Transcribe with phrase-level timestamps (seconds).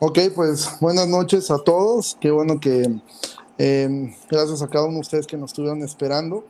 [0.00, 2.16] Ok, pues buenas noches a todos.
[2.20, 3.00] Qué bueno que
[3.58, 6.44] eh, gracias a cada uno de ustedes que nos estuvieron esperando.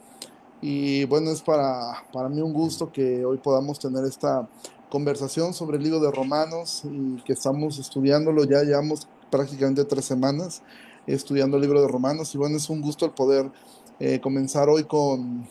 [0.60, 4.46] Y bueno, es para, para mí un gusto que hoy podamos tener esta
[4.90, 8.44] conversación sobre el libro de Romanos y que estamos estudiándolo.
[8.44, 10.60] Ya llevamos prácticamente tres semanas
[11.06, 12.34] estudiando el libro de Romanos.
[12.34, 13.50] Y bueno, es un gusto el poder
[13.98, 15.48] eh, comenzar hoy con,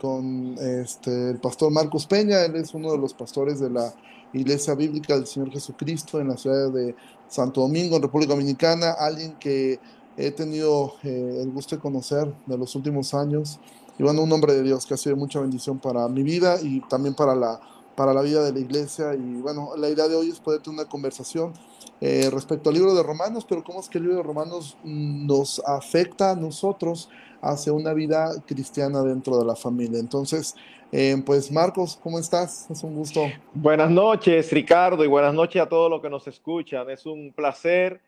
[0.00, 2.44] con este, el pastor Marcos Peña.
[2.44, 3.94] Él es uno de los pastores de la
[4.32, 6.94] Iglesia Bíblica del Señor Jesucristo en la ciudad de
[7.28, 9.80] Santo Domingo, en República Dominicana, alguien que
[10.16, 13.58] he tenido eh, el gusto de conocer de los últimos años.
[13.98, 16.80] Y bueno, un hombre de Dios que ha sido mucha bendición para mi vida y
[16.88, 17.60] también para la,
[17.94, 19.14] para la vida de la iglesia.
[19.14, 21.52] Y bueno, la idea de hoy es poder tener una conversación
[22.00, 25.62] eh, respecto al libro de Romanos, pero cómo es que el libro de Romanos nos
[25.64, 27.08] afecta a nosotros
[27.40, 29.98] hacia una vida cristiana dentro de la familia.
[29.98, 30.54] Entonces,
[30.92, 32.70] eh, pues Marcos, ¿cómo estás?
[32.70, 33.26] Es un gusto.
[33.52, 36.88] Buenas noches, Ricardo, y buenas noches a todos los que nos escuchan.
[36.90, 38.00] Es un placer,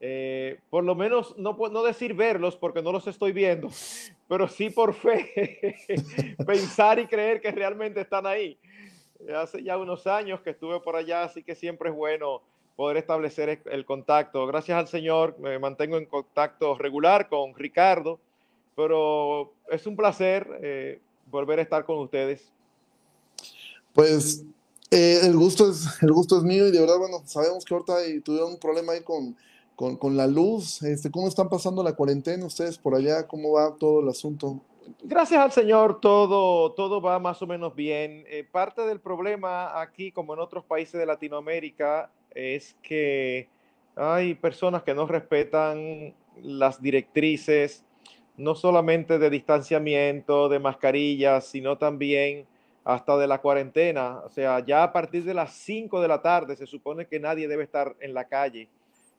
[0.00, 3.68] eh, por lo menos no, no decir verlos porque no los estoy viendo,
[4.28, 5.76] pero sí por fe,
[6.46, 8.58] pensar y creer que realmente están ahí.
[9.34, 12.42] Hace ya unos años que estuve por allá, así que siempre es bueno
[12.76, 14.46] poder establecer el contacto.
[14.46, 18.20] Gracias al Señor, me mantengo en contacto regular con Ricardo,
[18.76, 20.46] pero es un placer.
[20.62, 21.00] Eh,
[21.30, 22.50] volver a estar con ustedes.
[23.92, 24.44] Pues
[24.90, 27.94] eh, el, gusto es, el gusto es mío y de verdad, bueno, sabemos que ahorita
[28.24, 29.36] tuvieron un problema ahí con,
[29.76, 30.82] con, con, la luz.
[30.82, 33.26] Este, ¿Cómo están pasando la cuarentena ustedes por allá?
[33.26, 34.60] ¿Cómo va todo el asunto?
[35.02, 38.24] Gracias al Señor, todo, todo va más o menos bien.
[38.28, 43.48] Eh, parte del problema aquí, como en otros países de Latinoamérica, es que
[43.96, 47.84] hay personas que no respetan las directrices
[48.38, 52.46] no solamente de distanciamiento, de mascarillas, sino también
[52.84, 54.20] hasta de la cuarentena.
[54.24, 57.48] O sea, ya a partir de las 5 de la tarde se supone que nadie
[57.48, 58.68] debe estar en la calle,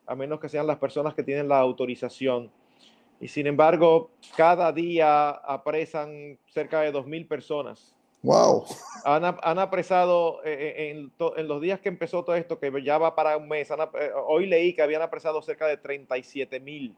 [0.07, 2.49] a menos que sean las personas que tienen la autorización.
[3.19, 7.93] Y sin embargo, cada día apresan cerca de 2.000 personas.
[8.21, 8.65] ¡Wow!
[9.03, 13.35] Han, apresado eh, eh, en, los días que empezó todo esto, que ya va para
[13.35, 16.95] un mes, eh, hoy leí que habían apresado cerca de 37 mil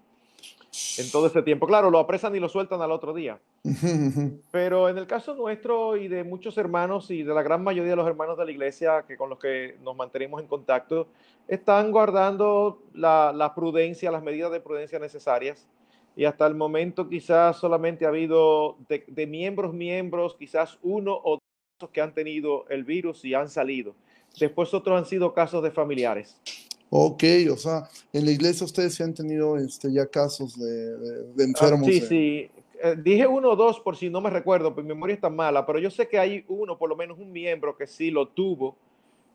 [0.98, 1.68] en todo este tiempo.
[1.68, 3.40] Claro, lo apresan y lo sueltan al otro día.
[4.52, 7.96] Pero en el caso nuestro y de muchos hermanos y de la gran mayoría de
[7.96, 11.08] los hermanos de la iglesia que con los que nos mantenemos en contacto,
[11.48, 15.68] están guardando la, prudencia, las medidas de prudencia necesarias.
[16.16, 21.40] Y hasta el momento quizás solamente ha habido de, de miembros, miembros, quizás uno o
[21.80, 23.96] dos que han tenido el virus y han salido.
[24.40, 26.40] Después otros han sido casos de familiares.
[26.94, 31.44] Ok, o sea, en la iglesia ustedes sí han tenido este, ya casos de, de,
[31.46, 31.88] enfermos.
[31.88, 32.52] sí, sí.
[32.84, 35.66] Eh, dije uno o dos por si no me recuerdo, pues mi memoria está mala,
[35.66, 38.76] pero yo sé que hay uno, por lo menos un miembro que sí lo tuvo,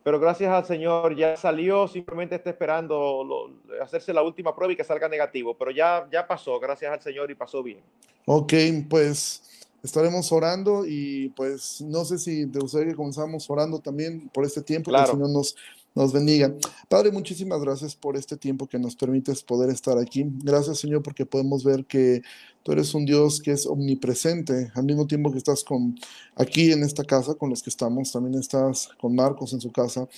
[0.03, 3.51] pero gracias al Señor ya salió, simplemente está esperando
[3.81, 7.31] hacerse la última prueba y que salga negativo, pero ya, ya pasó, gracias al Señor
[7.31, 7.81] y pasó bien.
[8.27, 8.53] Ok,
[8.91, 9.43] pues
[9.83, 14.61] estaremos orando y pues no sé si te gustaría que comenzamos orando también por este
[14.61, 15.57] tiempo, que el Señor nos
[15.97, 16.55] nos bendiga.
[16.89, 20.27] Padre, muchísimas gracias por este tiempo que nos permites poder estar aquí.
[20.45, 22.23] Gracias, Señor, porque podemos ver que
[22.67, 24.73] tú eres un Dios que es omnipresente.
[24.75, 25.95] Al mismo tiempo que estás con
[26.35, 30.09] aquí en esta casa, con los que estamos, también estás con Marcos en su casa,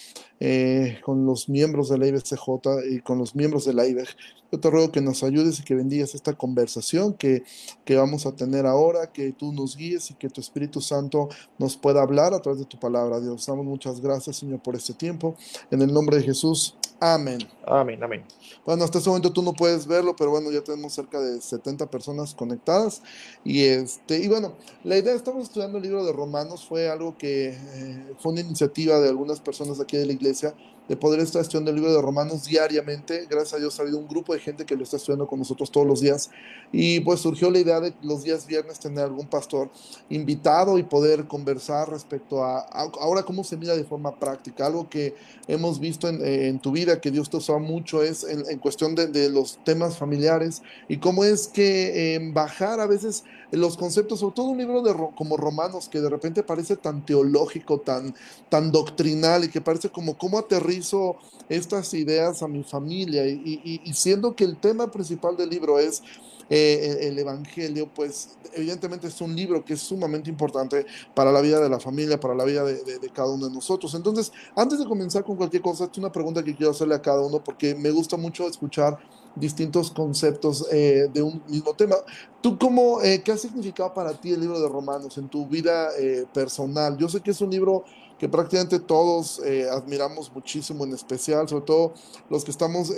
[0.41, 4.09] eh, con los miembros de la IBCJ y con los miembros de la IBEG.
[4.51, 7.43] Yo te ruego que nos ayudes y que bendigas esta conversación que,
[7.85, 11.29] que vamos a tener ahora, que tú nos guíes y que tu Espíritu Santo
[11.59, 13.21] nos pueda hablar a través de tu palabra.
[13.21, 15.37] Dios, damos muchas gracias, Señor, por este tiempo.
[15.71, 16.75] En el nombre de Jesús.
[17.01, 17.39] Amén.
[17.65, 18.25] Amén, amén.
[18.67, 21.87] Bueno, hasta este momento tú no puedes verlo, pero bueno, ya tenemos cerca de 70
[21.87, 23.03] personas conectadas.
[23.45, 24.55] Y este, y bueno,
[24.85, 28.99] la idea, estamos estudiando el libro de Romanos, fue algo que eh, fue una iniciativa
[28.99, 30.55] de algunas personas aquí de la iglesia
[30.89, 33.27] de poder estar estudiando el libro de Romanos diariamente.
[33.29, 35.71] Gracias a Dios ha habido un grupo de gente que lo está estudiando con nosotros
[35.71, 36.31] todos los días.
[36.73, 39.71] Y pues surgió la idea de los días viernes tener algún pastor
[40.09, 44.67] invitado y poder conversar respecto a, ahora cómo se mira de forma práctica.
[44.67, 45.15] Algo que
[45.47, 48.95] hemos visto en, en tu vida, que Dios te usa mucho, es en, en cuestión
[48.95, 54.21] de, de, los temas familiares y cómo es que eh, bajar a veces los conceptos,
[54.21, 58.15] sobre todo un libro de, como Romanos, que de repente parece tan teológico, tan,
[58.49, 60.39] tan doctrinal y que parece como cómo
[60.79, 61.17] aterrizo
[61.49, 63.27] estas ideas a mi familia.
[63.27, 66.03] Y, siendo que el tema principal del libro es
[66.51, 71.61] eh, el Evangelio, pues evidentemente es un libro que es sumamente importante para la vida
[71.61, 73.95] de la familia, para la vida de, de, cada uno de nosotros.
[73.95, 77.21] Entonces, antes de comenzar con cualquier cosa, es una pregunta que quiero hacerle a cada
[77.21, 78.99] uno porque me gusta mucho escuchar
[79.39, 81.97] distintos conceptos eh, de un mismo tema.
[82.41, 85.89] ¿Tú cómo, eh, qué ha significado para ti el libro de Romanos en tu vida
[85.99, 86.97] eh, personal?
[86.97, 87.85] Yo sé que es un libro
[88.19, 91.95] que prácticamente todos admiramos muchísimo, en especial, sobre todo
[92.29, 92.91] los que estamos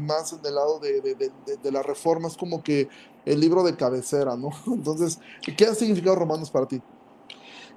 [0.00, 1.30] más en el lado de, de, de,
[1.62, 2.88] de, la reforma, es como que
[3.24, 4.50] el libro de cabecera, ¿no?
[4.66, 5.18] Entonces,
[5.56, 6.80] ¿qué ha significado Romanos para ti?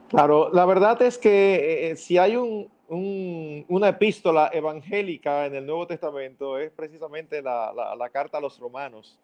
[0.10, 6.58] Claro, la verdad es que si hay un, una epístola evangélica en el Nuevo Testamento
[6.58, 9.18] es precisamente la, carta a los romanos.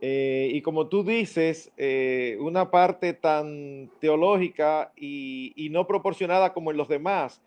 [0.00, 6.76] Eh, y como tú dices, eh, una parte tan teológica y, no proporcionada como en
[6.76, 7.40] los demás.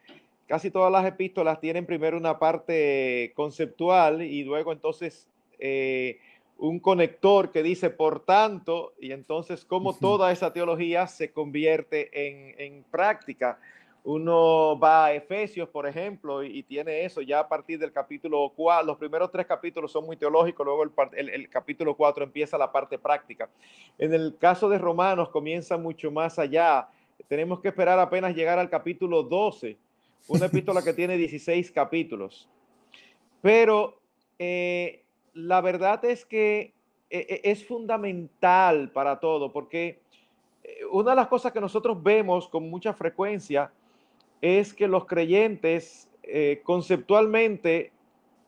[0.48, 5.28] Casi todas las epístolas tienen primero una parte conceptual y luego entonces
[5.60, 6.20] eh,
[6.58, 12.56] un conector que dice por tanto, y entonces cómo toda esa teología se convierte en,
[12.60, 13.60] en práctica
[14.04, 18.86] uno va a Efesios, por ejemplo, y, tiene eso ya a partir del capítulo 4.
[18.86, 23.50] Los primeros tres capítulos son muy teológicos, luego el, capítulo 4 empieza la parte práctica.
[23.98, 26.88] En el caso de Romanos comienza mucho más allá.
[27.28, 29.78] Tenemos que esperar apenas llegar al capítulo 12,
[30.30, 32.48] una epístola que tiene 16 capítulos.
[33.42, 34.00] Pero
[34.40, 35.04] eh,
[35.34, 36.74] la verdad es que
[37.10, 40.00] eh, eh, es fundamental para todo, porque
[40.92, 43.70] una de las cosas que nosotros vemos con mucha frecuencia
[44.42, 47.92] es que los creyentes eh, conceptualmente,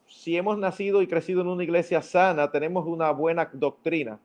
[0.08, 4.20] si hemos nacido y crecido en una iglesia sana, tenemos una buena doctrina.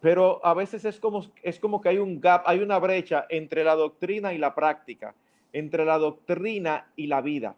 [0.00, 3.64] Pero a veces es como, es como que hay un gap, hay una brecha entre
[3.64, 5.14] la doctrina y la práctica,
[5.52, 7.54] entre la doctrina y la vida.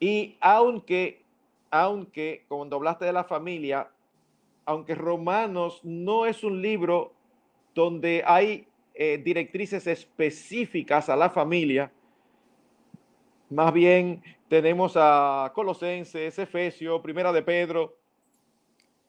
[0.00, 1.22] Y aunque,
[1.70, 3.90] aunque, cuando hablaste de la familia,
[4.64, 7.12] aunque Romanos no es un libro
[7.74, 11.90] donde hay eh, directrices específicas a la familia.
[13.50, 17.96] Más bien tenemos a Colosenses, Efesios, Primera de Pedro.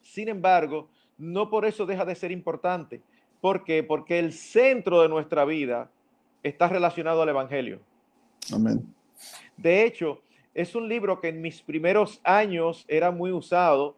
[0.01, 3.01] Sin embargo, no por eso deja de ser importante.
[3.41, 3.83] ¿Por qué?
[3.83, 5.91] Porque el centro de nuestra vida
[6.43, 7.79] está relacionado al Evangelio.
[8.53, 8.93] Amén.
[9.57, 10.21] De hecho,
[10.53, 13.97] es un libro que en mis primeros años era muy usado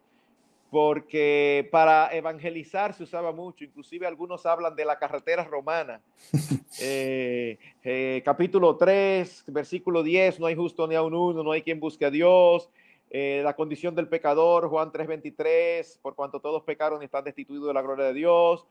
[0.76, 6.02] porque para evangelizar se usaba mucho, inclusive algunos hablan de la carretera romana.
[6.82, 11.62] Eh, eh, capítulo 3, versículo 10, no hay justo ni a un uno, no hay
[11.62, 12.70] quien busque a Dios.
[13.10, 17.74] Eh, la condición del pecador, Juan 3:23, por cuanto todos pecaron y están destituidos de
[17.74, 18.66] la gloria de Dios.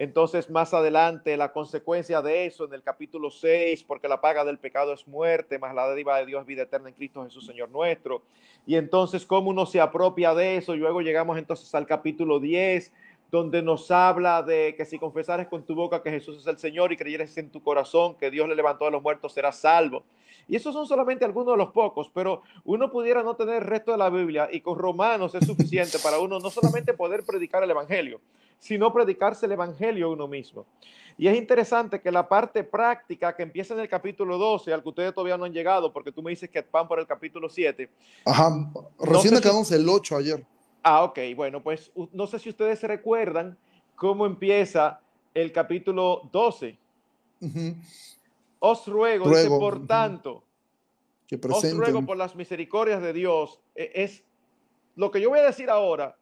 [0.00, 4.56] Entonces, más adelante, la consecuencia de eso en el capítulo 6, porque la paga del
[4.56, 8.22] pecado es muerte, más la deriva de Dios vida eterna en Cristo Jesús, Señor nuestro.
[8.64, 10.76] Y entonces, ¿cómo uno se apropia de eso?
[10.76, 12.92] Luego llegamos entonces al capítulo 10,
[13.32, 16.92] donde nos habla de que si confesares con tu boca que Jesús es el Señor
[16.92, 20.04] y creyeres en tu corazón que Dios le levantó a los muertos, serás salvo.
[20.46, 23.90] Y esos son solamente algunos de los pocos, pero uno pudiera no tener el resto
[23.90, 27.70] de la Biblia y con Romanos es suficiente para uno no solamente poder predicar el
[27.72, 28.20] Evangelio,
[28.58, 30.66] sino predicarse el Evangelio uno mismo.
[31.16, 34.88] Y es interesante que la parte práctica que empieza en el capítulo 12, al que
[34.88, 37.90] ustedes todavía no han llegado, porque tú me dices que van por el capítulo 7.
[38.24, 38.70] Ajá,
[39.00, 40.46] recién acabamos el 8 ayer.
[40.82, 43.58] Ah, ok, bueno, pues no sé si ustedes se recuerdan
[43.96, 45.00] cómo empieza
[45.34, 46.78] el capítulo 12.
[48.60, 50.44] Os ruego, dice, por tanto,
[51.26, 53.60] que os ruego por las misericordias de Dios.
[53.74, 54.24] E, es
[54.94, 56.16] lo que yo voy a decir ahora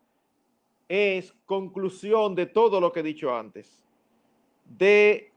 [0.88, 3.84] es conclusión de todo lo que he dicho antes,
[4.64, 5.32] de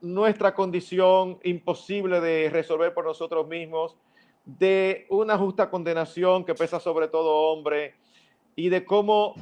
[0.00, 3.96] nuestra condición imposible de resolver por nosotros mismos,
[4.44, 7.94] de una justa condenación que pesa sobre todo hombre
[8.54, 9.34] y de cómo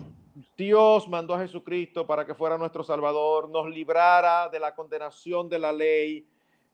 [0.56, 5.58] Dios mandó a Jesucristo para que fuera nuestro Salvador, nos librara de la condenación de
[5.58, 6.24] la ley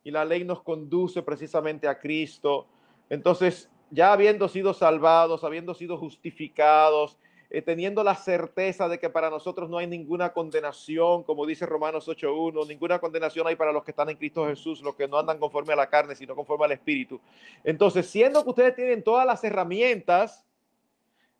[0.04, 2.66] y la ley nos conduce precisamente a Cristo.
[3.08, 7.18] Entonces, ya habiendo sido salvados, habiendo sido justificados,
[7.50, 12.06] eh, teniendo la certeza de que para nosotros no hay ninguna condenación, como dice Romanos
[12.06, 15.38] 8.1, ninguna condenación hay para los que están en Cristo Jesús, los que no andan
[15.38, 17.18] conforme a la carne, sino conforme al Espíritu.
[17.64, 20.44] Entonces, siendo que ustedes tienen todas las herramientas,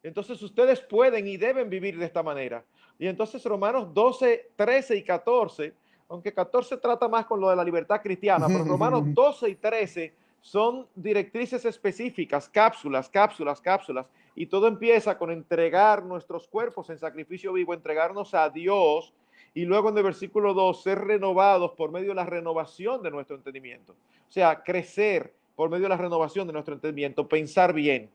[0.03, 2.65] entonces ustedes pueden y deben vivir de esta manera.
[2.99, 5.75] Y entonces Romanos 12, 13 y 14,
[6.09, 10.15] aunque 14 trata más con lo de la libertad cristiana, pero Romanos 12 y 13
[10.41, 14.07] son directrices específicas, cápsulas, cápsulas, cápsulas,
[14.41, 19.13] y todo empieza con entregar nuestros cuerpos en sacrificio vivo, entregarnos a Dios
[19.53, 23.35] y luego en el versículo 2 ser renovados por medio de la renovación de nuestro
[23.35, 23.95] entendimiento.
[24.29, 28.11] O sea, crecer por medio de la renovación de nuestro entendimiento, pensar bien.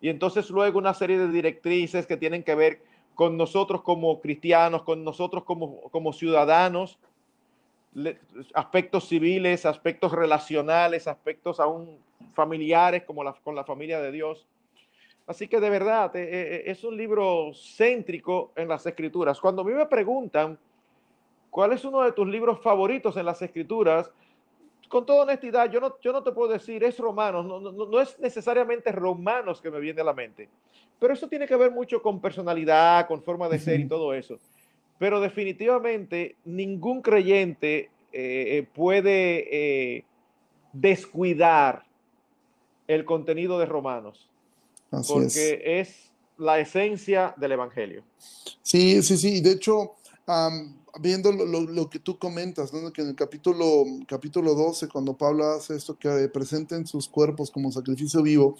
[0.00, 2.80] Y entonces luego una serie de directrices que tienen que ver
[3.16, 7.00] con nosotros como cristianos, con nosotros como, como ciudadanos,
[8.54, 11.98] aspectos civiles, aspectos relacionales, aspectos aún
[12.32, 14.46] familiares como la, con la familia de Dios.
[15.26, 19.40] Así que de verdad, eh, eh, es un libro céntrico en las escrituras.
[19.40, 20.58] Cuando a mí me preguntan
[21.48, 24.10] cuál es uno de tus libros favoritos en las escrituras,
[24.88, 28.00] con toda honestidad, yo no, yo no te puedo decir es Romanos, no, no, no
[28.00, 30.48] es necesariamente Romanos que me viene a la mente,
[31.00, 34.38] pero eso tiene que ver mucho con personalidad, con forma de ser y todo eso.
[34.98, 40.04] Pero definitivamente ningún creyente eh, puede
[40.72, 41.84] descuidar
[42.86, 44.28] el contenido de Romanos
[45.06, 46.10] porque es.
[46.38, 48.04] la esencia del Evangelio.
[48.62, 49.40] Sí, sí, sí.
[49.40, 49.92] De hecho,
[51.00, 55.98] viendo lo, que tú comentas, que en el capítulo, capítulo 12, cuando Pablo hace esto,
[55.98, 58.56] que presenten sus cuerpos como sacrificio vivo,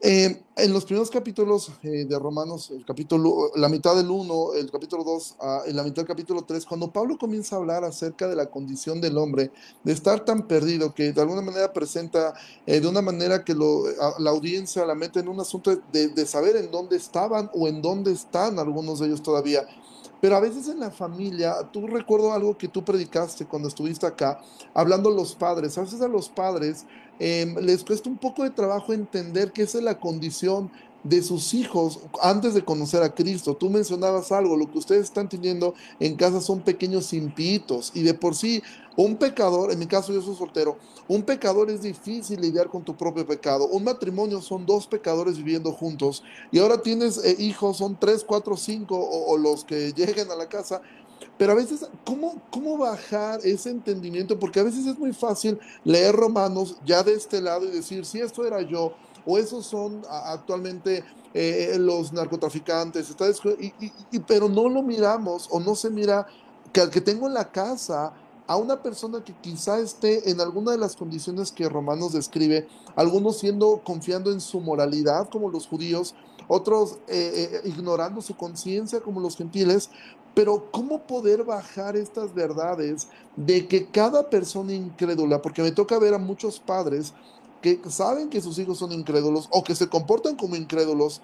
[0.00, 4.70] eh, en los primeros capítulos eh, de Romanos, el capítulo, la mitad del 1, el
[4.70, 8.28] capítulo 2, uh, en la mitad del capítulo 3, cuando Pablo comienza a hablar acerca
[8.28, 9.50] de la condición del hombre,
[9.82, 12.32] de estar tan perdido, que de alguna manera presenta
[12.64, 13.84] eh, de una manera que lo,
[14.18, 18.12] la audiencia la mete en un asunto de saber en dónde estaban o en dónde
[18.12, 19.66] están algunos de ellos todavía.
[20.20, 24.40] Pero a veces en la familia, tú recuerdo algo que tú predicaste cuando estuviste acá,
[24.74, 25.78] hablando a los padres.
[25.78, 26.86] A veces a los padres
[27.20, 30.70] Em, les cuesta un poco de trabajo entender que es la condición
[31.04, 33.54] de sus hijos antes de conocer a Cristo.
[33.54, 38.14] Tú mencionabas algo, lo que ustedes están teniendo en casa son pequeños impitos y de
[38.14, 38.62] por sí
[38.96, 40.76] un pecador, en mi caso yo soy soltero,
[41.06, 43.68] un pecador es difícil lidiar con tu propio pecado.
[43.68, 48.56] Un matrimonio son dos pecadores viviendo juntos y ahora tienes eh, hijos, son tres, cuatro,
[48.56, 50.82] cinco o, o los que lleguen a la casa
[51.36, 54.38] pero a veces, ¿cómo, ¿cómo bajar ese entendimiento?
[54.38, 58.18] Porque a veces es muy fácil leer Romanos ya de este lado y decir, si
[58.20, 58.94] esto era yo,
[59.28, 61.04] o esos son actualmente
[61.34, 63.26] eh, los narcotraficantes, está
[64.26, 66.26] pero no lo miramos o no se mira
[66.72, 68.14] que al que tengo en la casa,
[68.46, 72.66] a una persona que quizá esté en alguna de las condiciones que Romanos describe,
[72.96, 76.14] algunos siendo confiando en su moralidad como los judíos,
[76.48, 79.90] otros eh, eh, ignorando su conciencia como los gentiles,
[80.34, 86.14] pero ¿cómo poder bajar estas verdades de que cada persona incrédula, porque me toca ver
[86.14, 87.12] a muchos padres
[87.60, 91.20] que saben que sus hijos son incrédulos o que se comportan como incrédulos,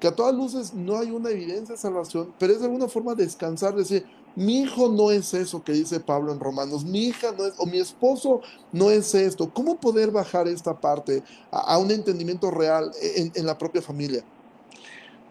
[0.00, 3.14] que a todas luces no hay una evidencia de salvación, pero es de alguna forma
[3.14, 7.44] descansar, decir, mi hijo no es eso que dice Pablo en Romanos, mi hija no
[7.44, 8.40] es, o mi esposo
[8.72, 9.50] no es esto.
[9.52, 14.22] ¿Cómo poder bajar esta parte a, un entendimiento real en, en la propia familia?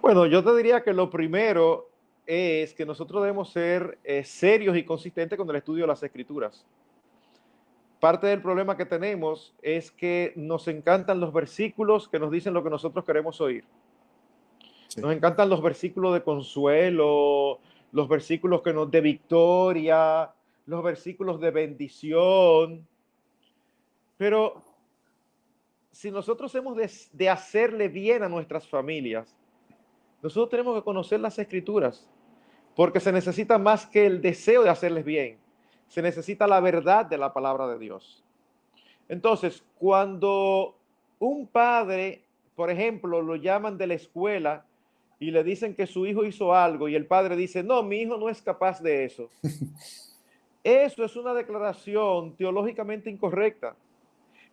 [0.02, 1.88] Bueno, yo te diría que lo primero
[2.26, 6.66] es que nosotros debemos ser eh, serios y consistentes con el estudio de las escrituras.
[8.00, 12.64] Parte del problema que tenemos es que nos encantan los versículos que nos dicen lo
[12.64, 13.64] que nosotros queremos oír.
[14.98, 17.60] Nos encantan los versículos de consuelo,
[17.92, 20.32] los versículos que nos de victoria,
[20.66, 22.88] los versículos de bendición.
[24.18, 24.62] Pero
[25.92, 26.78] si nosotros hemos
[27.12, 29.36] de hacerle bien a nuestras familias,
[30.22, 32.08] nosotros tenemos que conocer las escrituras
[32.76, 35.40] porque se necesita más que el deseo de hacerles bien,
[35.88, 38.24] se necesita la verdad de la palabra de Dios.
[39.10, 40.76] Entonces, cuando
[41.20, 42.22] un padre,
[42.56, 44.66] por ejemplo, lo llaman de la escuela
[45.20, 48.18] y le dicen que su hijo hizo algo y el padre dice, no, mi hijo
[48.18, 49.30] no es capaz de eso.
[50.64, 53.74] Eso es una declaración teológicamente incorrecta.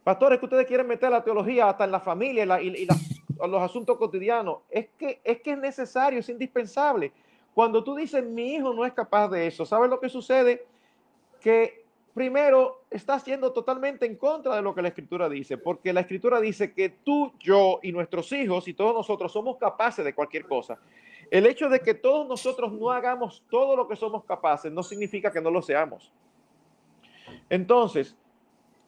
[0.04, 4.58] Pastores, que ustedes quieren meter la teología hasta en la familia y, los asuntos cotidianos.
[4.70, 7.10] Es que, es que es necesario, es indispensable.
[7.52, 10.64] Cuando tú dices, mi hijo no es capaz de eso, ¿sabes lo que sucede?
[11.44, 11.84] Que
[12.14, 16.40] primero estás yendo totalmente en contra de lo que la escritura dice, porque la escritura
[16.40, 20.78] dice que tú, yo y nuestros hijos y todos nosotros somos capaces de cualquier cosa.
[21.30, 25.30] El hecho de que todos nosotros no hagamos todo lo que somos capaces no significa
[25.30, 26.10] que no lo seamos.
[27.50, 28.16] Entonces,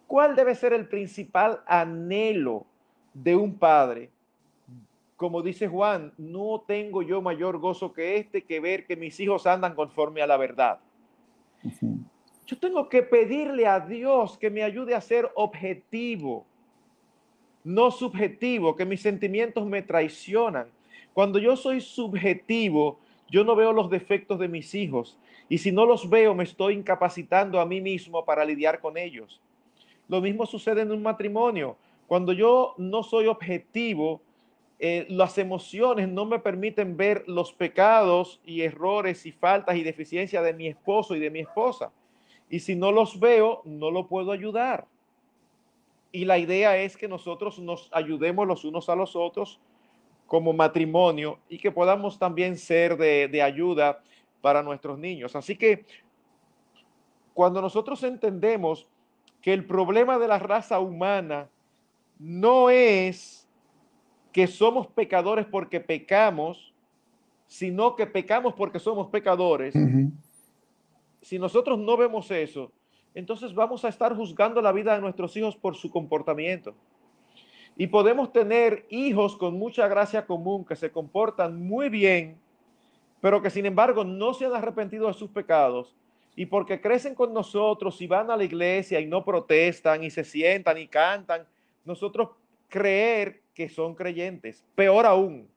[0.06, 2.64] ¿cuál debe ser el principal anhelo
[3.12, 4.10] de un padre?
[5.16, 9.46] como dice Juan, no tengo yo mayor gozo que este que ver que mis hijos
[9.46, 10.78] andan conforme a la verdad.
[12.46, 16.46] Yo tengo que pedirle a Dios que me ayude a ser objetivo,
[17.64, 20.68] no subjetivo, que mis sentimientos me traicionan.
[21.12, 25.86] Cuando yo soy subjetivo, yo no veo los defectos de mis hijos y si no
[25.86, 29.40] los veo me estoy incapacitando a mí mismo para lidiar con ellos.
[30.08, 31.76] Lo mismo sucede en un matrimonio.
[32.06, 34.20] Cuando yo no soy objetivo,
[34.78, 40.44] eh, las emociones no me permiten ver los pecados y errores y faltas y deficiencias
[40.44, 41.90] de mi esposo y de mi esposa.
[42.48, 44.86] Y si no los veo, no lo puedo ayudar.
[46.12, 49.60] Y la idea es que nosotros nos ayudemos los unos a los otros
[50.26, 54.00] como matrimonio y que podamos también ser de, ayuda
[54.40, 55.36] para nuestros niños.
[55.36, 55.84] Así que
[57.34, 58.86] cuando nosotros entendemos
[59.40, 61.48] que el problema de la raza humana
[62.18, 63.46] no es
[64.32, 66.72] que somos pecadores porque pecamos,
[67.46, 69.74] sino que pecamos porque somos pecadores,
[71.26, 72.70] si nosotros no vemos eso,
[73.12, 76.72] entonces vamos a estar juzgando la vida de nuestros hijos por su comportamiento.
[77.76, 82.38] Y podemos tener hijos con mucha gracia común que se comportan muy bien,
[83.20, 85.96] pero que sin embargo no se han arrepentido de sus pecados.
[86.36, 90.22] Y porque crecen con nosotros y van a la iglesia y no protestan y se
[90.22, 91.44] sientan y cantan,
[91.84, 92.28] nosotros
[92.68, 94.64] creer que son creyentes.
[94.76, 95.48] Peor aún,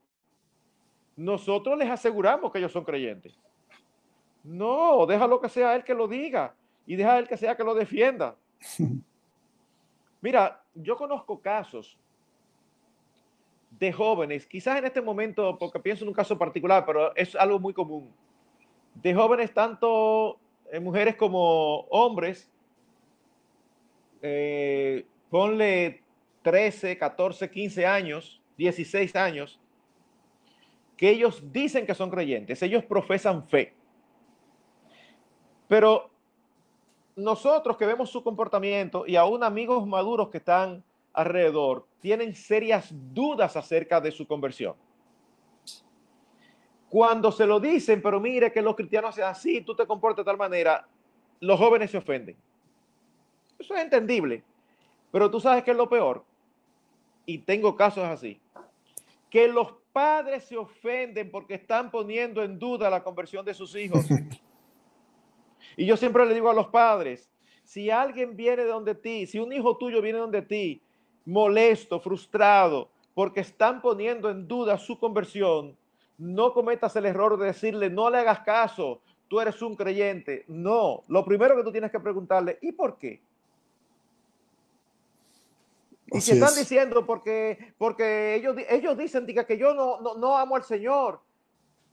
[1.16, 3.38] nosotros les aseguramos que ellos son creyentes.
[4.44, 6.56] No, déjalo que sea él que lo diga
[6.86, 8.36] y deja él que sea que lo defienda.
[10.22, 11.98] Mira, yo conozco casos
[13.72, 17.60] de jóvenes, quizás en este momento, porque pienso en un caso particular, pero es algo
[17.60, 18.12] muy común,
[18.96, 20.38] de jóvenes tanto
[20.72, 22.52] eh, mujeres como hombres,
[24.22, 26.04] eh, ponle
[26.42, 29.60] 13, 14, 15 años, 16 años,
[30.98, 33.74] que ellos dicen que son creyentes, ellos profesan fe.
[35.70, 36.10] Pero
[37.16, 40.84] nosotros que vemos su comportamiento y aún amigos maduros que están
[41.14, 44.76] alrededor tienen serias dudas acerca de su conversión.
[46.90, 50.32] Cuando se lo dicen, pero mire que los cristianos sean así, tú te comportas de
[50.32, 50.88] tal manera,
[51.40, 52.36] los jóvenes se ofenden.
[53.60, 54.44] Eso es entendible.
[55.12, 56.26] Pero tú sabes que es lo peor,
[57.28, 58.42] y tengo casos así,
[59.30, 64.08] que los padres se ofenden porque están poniendo en duda la conversión de sus hijos.
[65.76, 67.30] Y yo siempre le digo a los padres,
[67.64, 70.82] si alguien viene donde ti, si un hijo tuyo viene donde ti,
[71.26, 75.78] molesto, frustrado, porque están poniendo en duda su conversión,
[76.18, 80.44] no cometas el error de decirle, no le hagas caso, tú eres un creyente.
[80.48, 83.22] No, lo primero que tú tienes que preguntarle, ¿y por qué?
[86.08, 90.38] Y que están diciendo porque, porque ellos, ellos dicen diga, que yo no, no, no
[90.38, 91.22] amo al Señor.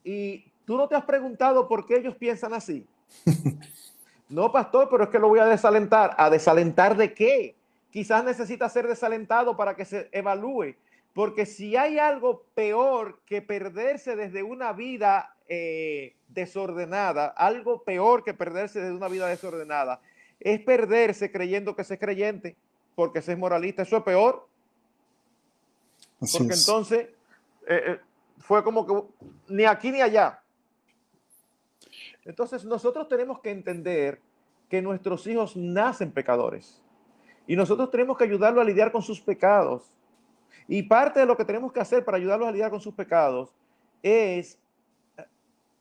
[0.03, 2.87] Y tú no te has preguntado por qué ellos piensan así.
[4.29, 6.15] no, pastor, pero es que lo voy a desalentar.
[6.19, 7.55] ¿A desalentar de qué?
[7.91, 10.75] Quizás necesita ser desalentado para que se evalúe.
[11.15, 18.35] Porque si hay algo peor que perderse desde una vida eh, desordenada, algo peor que
[18.35, 20.01] perderse desde una vida desordenada,
[20.41, 22.57] es perderse creyendo que se es creyente
[22.95, 23.83] porque se es moralista.
[23.83, 24.47] Eso es peor.
[26.19, 27.09] porque entonces
[27.67, 28.01] eh, eh,
[28.39, 29.03] fue como que
[29.49, 30.41] ni aquí ni allá.
[32.27, 34.21] Entonces nosotros tenemos que entender
[34.69, 36.83] que nuestros hijos nacen pecadores.
[37.47, 39.95] Y nosotros tenemos que ayudarlos a lidiar con sus pecados.
[40.67, 43.55] Y parte de lo que tenemos que hacer para ayudarlos a lidiar con sus pecados
[44.03, 44.59] es
[45.17, 45.25] eh,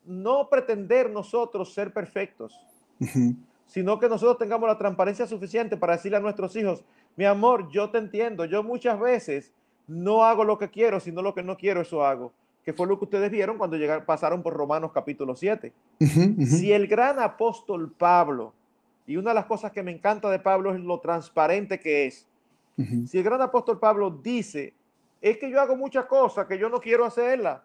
[0.06, 2.60] no pretender nosotros ser perfectos,
[3.66, 6.84] sino que nosotros tengamos la transparencia suficiente para decirle a nuestros hijos,
[7.16, 9.52] mi amor, yo te entiendo, yo muchas veces
[9.88, 12.32] no hago lo que quiero, sino lo que no quiero, eso hago
[12.66, 15.72] que fue lo que ustedes vieron cuando llegaron, pasaron por Romanos capítulo 7.
[16.00, 18.54] Si el gran apóstol Pablo,
[19.06, 22.28] y una de las cosas que me encanta de Pablo es lo transparente que es,
[23.06, 24.74] si el gran apóstol Pablo dice,
[25.22, 27.62] es que yo hago muchas cosas que yo no quiero hacerlas,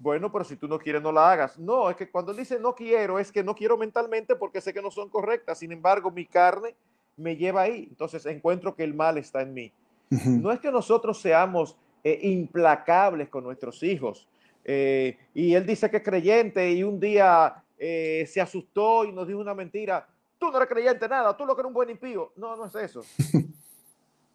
[0.00, 1.58] bueno, pero si tú no quieres, no la hagas.
[1.58, 4.72] No, es que cuando él dice no quiero, es que no quiero mentalmente porque sé
[4.72, 5.58] que no son correctas.
[5.58, 6.74] Sin embargo, mi carne
[7.18, 7.86] me lleva ahí.
[7.90, 9.72] Entonces encuentro que el mal está en mí.
[10.08, 14.26] No es que nosotros seamos eh, implacables con nuestros hijos.
[14.64, 19.26] Eh, y él dice que es creyente y un día eh, se asustó y nos
[19.26, 20.06] dijo una mentira.
[20.38, 22.32] Tú no eres creyente nada, tú lo que eres un buen impío.
[22.36, 23.02] No, no es eso.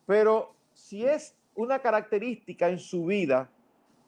[0.05, 3.49] Pero si es una característica en su vida,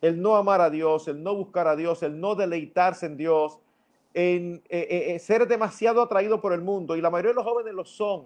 [0.01, 3.59] el no amar a Dios, el no buscar a Dios, el no deleitarse en Dios,
[4.13, 7.85] en eh, ser demasiado atraído por el mundo, y la mayoría de los jóvenes lo
[7.85, 8.25] son.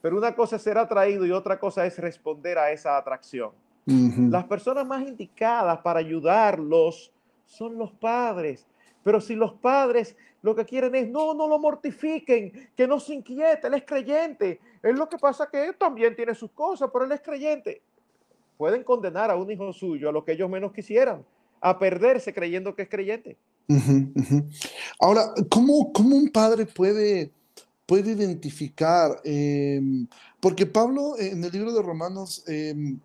[0.00, 3.52] Pero una cosa es ser atraído y otra cosa es responder a esa atracción.
[3.86, 7.12] Las personas más indicadas para ayudarlos
[7.46, 8.66] son los padres.
[9.02, 13.14] Pero si los padres lo que quieren es, no, no lo mortifiquen, que no se
[13.14, 14.60] inquiete, él es creyente.
[14.82, 17.82] Es lo que pasa que él también tiene sus cosas, pero él es creyente.
[18.56, 21.24] Pueden condenar a un hijo suyo a lo que ellos menos quisieran,
[21.60, 23.36] a perderse creyendo que es creyente.
[25.00, 27.30] Ahora, ¿cómo, ¿cómo, un padre puede,
[27.86, 29.20] puede identificar?
[29.24, 30.06] Em,
[30.40, 32.44] porque Pablo en el libro de Romanos...
[32.46, 32.98] Em,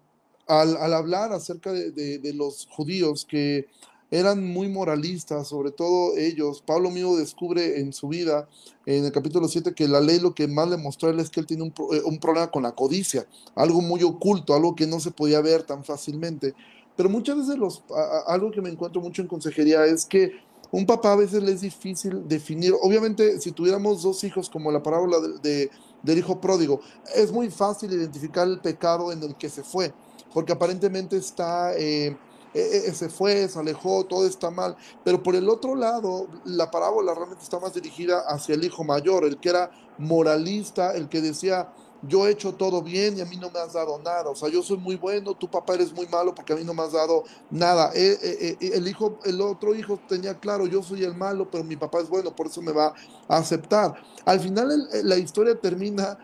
[0.47, 3.67] al, hablar acerca de, los judíos que
[4.11, 6.61] eran muy moralistas, sobre todo ellos.
[6.61, 8.47] Pablo mismo descubre en su vida,
[8.85, 11.29] en el capítulo 7, que la ley lo que más le mostró a él es
[11.29, 14.87] que él tiene un, eh, un, problema con la codicia, algo muy oculto, algo que
[14.87, 16.53] no se podía ver tan fácilmente.
[16.95, 17.83] Pero muchas veces los,
[18.27, 20.31] algo que me encuentro mucho en consejería es que
[20.71, 24.81] un papá a veces le es difícil definir, obviamente si tuviéramos dos hijos como la
[24.81, 25.69] parábola de,
[26.03, 26.81] del hijo pródigo,
[27.15, 29.93] es muy fácil identificar el pecado en el que se fue
[30.33, 31.73] porque aparentemente está...
[31.77, 32.17] Eh,
[32.53, 34.77] e, e, se fue, se alejó, todo está mal.
[35.03, 39.25] Pero por el otro lado, la parábola realmente está más dirigida hacia el hijo mayor,
[39.25, 41.69] el que era moralista, el que decía,
[42.07, 44.29] yo he hecho todo bien y a mí no me has dado nada.
[44.29, 46.73] O sea, yo soy muy bueno, tu papá eres muy malo porque a mí no
[46.73, 47.91] me has dado nada.
[47.93, 52.09] El, hijo, el otro hijo tenía claro, yo soy el malo, pero mi papá es
[52.09, 52.93] bueno, por eso me va
[53.27, 53.95] a aceptar.
[54.25, 56.17] Al final la historia termina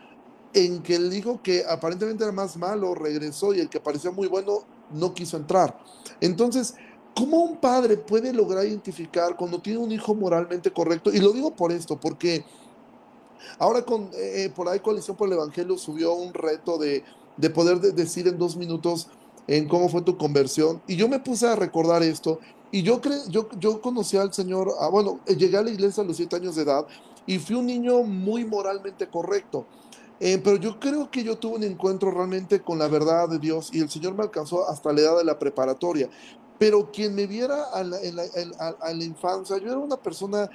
[0.54, 4.28] en que el hijo que aparentemente era más malo regresó y el que parecía muy
[4.28, 5.78] bueno no quiso entrar.
[6.20, 6.76] Entonces,
[7.16, 11.12] ¿cómo un padre puede lograr identificar cuando tiene un hijo moralmente correcto?
[11.14, 12.44] Y lo digo por esto, porque
[13.60, 17.04] ahora con, eh, por ahí Coalición por el Evangelio subió un reto de,
[17.54, 19.08] poder decir en dos minutos
[19.48, 20.82] en cómo fue tu conversión.
[20.88, 22.40] Y yo me puse a recordar esto.
[22.72, 26.06] Y yo, cre yo, yo conocí al Señor, ah, bueno, llegué a la iglesia a
[26.06, 26.86] los siete años de edad
[27.26, 29.66] y fui un niño muy moralmente correcto.
[30.24, 33.72] Eh, pero yo creo que yo tuve un encuentro realmente con la verdad de Dios
[33.74, 36.12] y el Señor me alcanzó hasta la edad de la preparatoria.
[36.60, 40.48] Pero quien me viera a la, en la, infancia, yo era una persona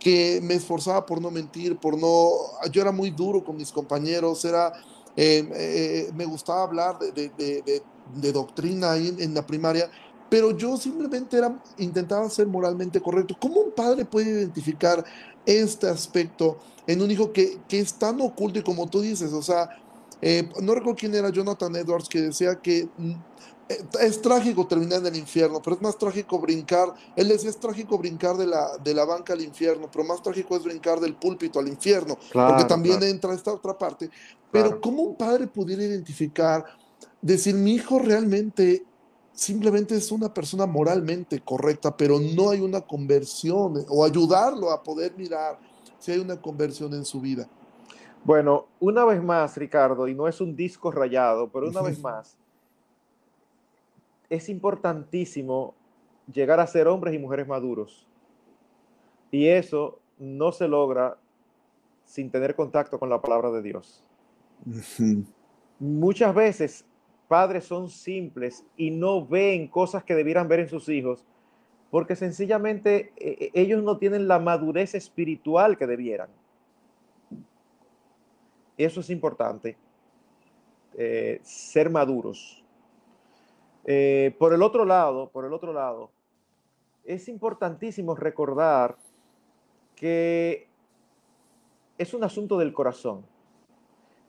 [0.00, 2.30] que me esforzaba por no mentir, por no,
[2.72, 4.72] yo era muy duro con mis compañeros, era,
[5.14, 9.90] eh, eh, me gustaba hablar de, doctrina ahí en, la primaria,
[10.30, 13.36] pero yo simplemente era, intentaba ser moralmente correcto.
[13.38, 15.04] ¿Cómo un padre puede identificar
[15.46, 19.42] este aspecto en un hijo que, que es tan oculto y como tú dices, o
[19.42, 19.68] sea,
[20.20, 23.10] eh, no recuerdo quién era Jonathan Edwards que decía que mm,
[23.68, 27.58] eh, es trágico terminar en el infierno, pero es más trágico brincar, él decía es
[27.58, 31.14] trágico brincar de la, de la banca al infierno, pero más trágico es brincar del
[31.14, 34.10] púlpito al infierno, porque también entra esta otra parte.
[34.50, 36.64] Pero ¿cómo un padre pudiera identificar,
[37.20, 38.84] decir, mi hijo realmente
[39.34, 45.14] simplemente es una persona moralmente correcta, pero no hay una conversión o ayudarlo a poder
[45.16, 45.58] mirar
[45.98, 47.48] si hay una conversión en su vida.
[48.24, 52.38] Bueno, una vez más, Ricardo, y no es un disco rayado, pero una vez más,
[54.30, 55.74] es importantísimo
[56.32, 58.06] llegar a ser hombres y mujeres maduros.
[59.30, 61.18] Y eso no se logra
[62.04, 64.02] sin tener contacto con la palabra de Dios.
[65.78, 66.86] Muchas veces
[67.28, 71.24] padres son simples y no ven cosas que debieran ver en sus hijos
[71.94, 76.28] porque sencillamente eh, eh, ellos no tienen la madurez espiritual que debieran.
[78.76, 79.76] Eso es importante,
[80.94, 82.64] eh, ser maduros.
[84.40, 86.10] por el otro lado, por el otro lado,
[87.04, 88.96] es importantísimo recordar
[89.94, 90.66] que
[91.96, 93.24] es un asunto del corazón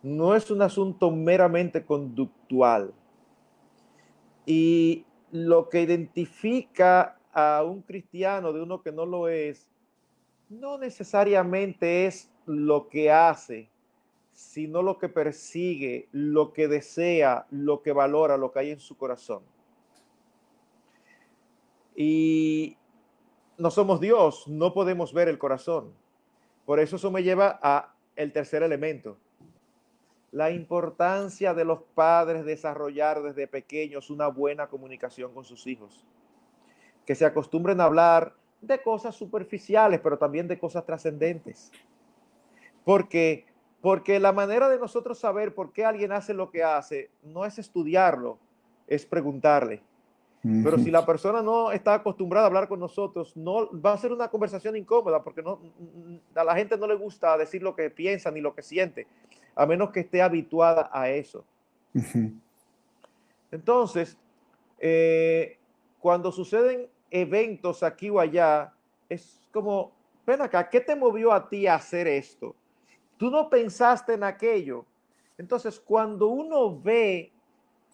[0.05, 2.93] no es un asunto meramente conductual.
[4.45, 9.67] Y lo que identifica a un cristiano de uno que no lo es,
[10.47, 13.67] no necesariamente es lo que hace,
[14.31, 18.95] sino lo que persigue, lo que desea, lo que valora, lo que hay en su
[18.95, 19.41] corazón.
[21.95, 22.77] Y
[23.57, 25.95] no somos Dios, no podemos ver el corazón.
[26.63, 29.17] Por eso eso me lleva a el tercer elemento,
[30.35, 36.05] la importancia de los padres desarrollar desde pequeños una buena comunicación con sus hijos.
[37.05, 41.71] Que se acostumbren a hablar de cosas superficiales, pero también de cosas trascendentes.
[42.83, 43.45] Porque,
[43.79, 47.57] porque la manera de nosotros saber por qué alguien hace lo que hace no es
[47.57, 48.37] estudiarlo,
[48.87, 49.83] es preguntarle.
[50.63, 54.11] Pero si la persona no está acostumbrada a hablar con nosotros, no va a ser
[54.11, 55.59] una conversación incómoda porque no,
[56.35, 59.07] a la gente no le gusta decir lo que piensa ni lo que siente
[59.55, 61.45] a menos que esté habituada a eso.
[63.51, 64.17] Entonces,
[64.79, 65.57] eh,
[65.99, 68.73] cuando suceden eventos aquí o allá,
[69.07, 69.91] es como,
[70.27, 72.53] ven acá, ¿qué te movió a ti a hacer esto?
[73.17, 74.85] Tú no pensaste en aquello.
[75.37, 77.31] Entonces, cuando uno ve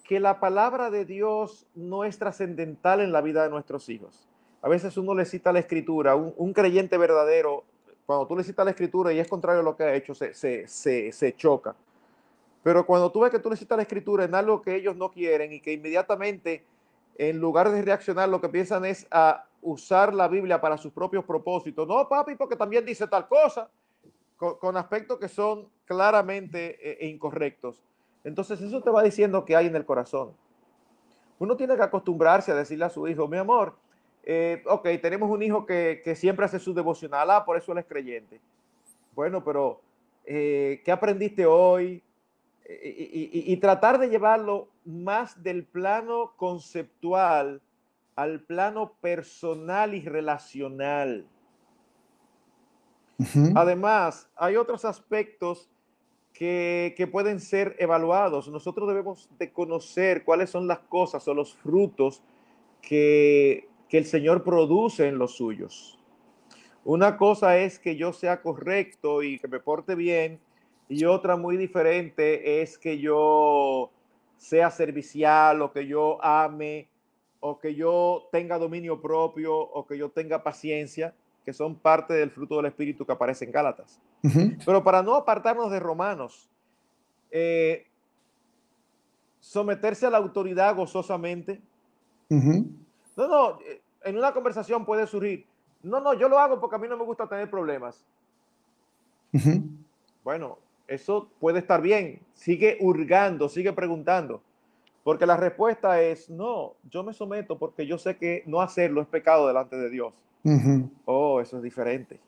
[0.04, 4.28] que la palabra de Dios no es trascendental en la vida de nuestros hijos,
[4.64, 7.64] a veces uno le cita la escritura, un creyente verdadero
[8.12, 10.34] cuando tú le citas la escritura y es contrario a lo que ha hecho, se,
[10.68, 11.74] se, choca.
[12.62, 15.10] Pero cuando tú ves que tú le citas la escritura en algo que ellos no
[15.10, 16.66] quieren y que inmediatamente,
[17.18, 21.24] en lugar de reaccionar, lo que piensan es a usar la Biblia para sus propios
[21.24, 21.88] propósitos.
[21.88, 23.70] No, papi, porque también dice tal cosa,
[24.36, 27.82] con, aspectos que son claramente eh, e incorrectos.
[28.26, 30.34] Entonces eso te va diciendo que hay en el corazón.
[31.40, 33.74] Uno tiene que acostumbrarse a decirle a su hijo, mi amor,
[34.24, 37.86] eh, ok, tenemos un hijo que, siempre hace su devocional, ah, por eso él es
[37.86, 38.40] creyente.
[39.16, 39.82] Bueno, pero
[40.26, 42.04] eh, ¿qué aprendiste hoy?
[42.84, 47.62] Y, tratar de llevarlo más del plano conceptual
[48.16, 51.26] al plano personal y relacional.
[53.56, 55.70] Además, hay otros aspectos
[56.32, 58.48] que, que, pueden ser evaluados.
[58.48, 62.24] Nosotros debemos de conocer cuáles son las cosas o los frutos
[62.82, 66.00] que, que el Señor produce en los suyos.
[66.86, 70.40] Una cosa es que yo sea correcto y que me porte bien,
[70.88, 73.92] y otra muy diferente es que yo
[74.38, 76.88] sea servicial o que yo ame
[77.42, 82.32] o que yo tenga dominio propio o que yo tenga paciencia, que son parte del
[82.32, 84.00] fruto del Espíritu que aparece en Gálatas.
[84.66, 86.50] Pero para no apartarnos de Romanos,
[87.30, 87.88] eh,
[89.42, 91.60] someterse a la autoridad gozosamente.
[93.18, 95.46] No, no, eh, en una conversación puede surgir,
[95.84, 98.06] no, no, yo lo hago porque a mí no me gusta tener problemas.
[100.24, 102.20] Bueno, eso puede estar bien.
[102.34, 104.42] Sigue hurgando, sigue preguntando.
[105.04, 109.08] Porque la respuesta es, no, yo me someto porque yo sé que no hacerlo es
[109.08, 110.14] pecado delante de Dios.
[111.06, 112.20] Oh, eso es diferente.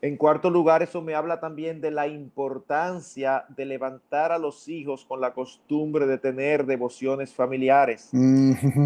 [0.00, 5.04] En cuarto lugar, eso me habla también de la importancia de levantar a los hijos
[5.04, 8.10] con la costumbre de tener devociones familiares.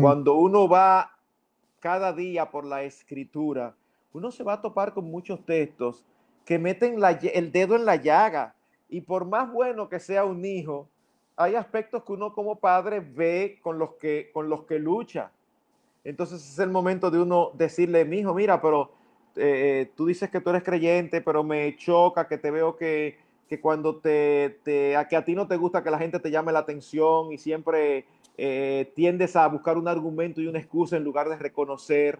[0.00, 1.11] Cuando uno va
[1.82, 3.74] cada día por la escritura,
[4.12, 6.06] uno se va a topar con muchos textos
[6.44, 6.96] que meten
[7.34, 8.54] el dedo en la llaga.
[8.88, 10.88] Y por más bueno que sea un hijo,
[11.34, 15.32] hay aspectos que uno como padre ve con los que, con los que lucha.
[16.04, 18.92] Entonces es el momento de uno decirle, mi hijo, mira, pero
[19.34, 23.18] eh, tú dices que tú eres creyente, pero me choca que te veo que,
[23.48, 26.30] que cuando te, te, a que a ti no te gusta que la gente te
[26.30, 28.06] llame la atención y siempre
[28.38, 32.18] eh, tiendes a buscar un argumento y una excusa en lugar de reconocer.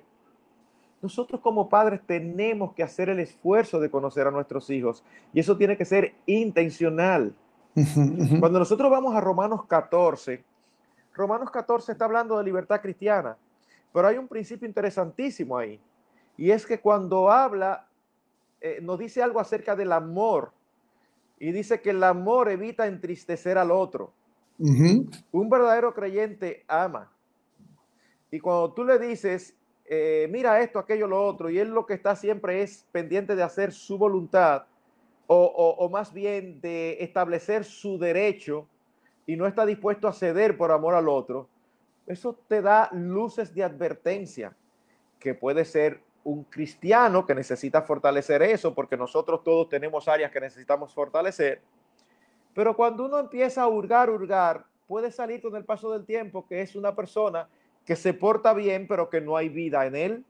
[1.01, 5.57] Nosotros como padres tenemos que hacer el esfuerzo de conocer a nuestros hijos y eso
[5.57, 7.35] tiene que ser intencional.
[8.39, 10.45] Cuando nosotros vamos a Romanos 14,
[11.15, 13.37] Romanos 14 está hablando de libertad cristiana,
[13.93, 15.81] pero hay un principio interesantísimo ahí
[16.37, 17.87] y es que cuando habla,
[18.61, 20.53] eh, nos dice algo acerca del amor
[21.39, 24.13] y dice que el amor evita entristecer al otro.
[25.33, 27.11] Un verdadero creyente ama.
[28.31, 31.95] Y cuando tú le dices, eh, mira esto, aquello, lo otro, y él lo que
[31.95, 34.65] está siempre es pendiente de hacer su voluntad,
[35.27, 38.67] o, más bien de establecer su derecho,
[39.27, 41.49] y no está dispuesto a ceder por amor al otro,
[42.07, 44.55] eso te da luces de advertencia,
[45.19, 50.41] que puede ser un cristiano que necesita fortalecer eso, porque nosotros todos tenemos áreas que
[50.41, 51.61] necesitamos fortalecer,
[52.55, 56.61] pero cuando uno empieza a hurgar, hurgar, puede salir con el paso del tiempo que
[56.61, 57.49] es una persona
[57.85, 60.25] que se porta bien, pero que no hay vida en él.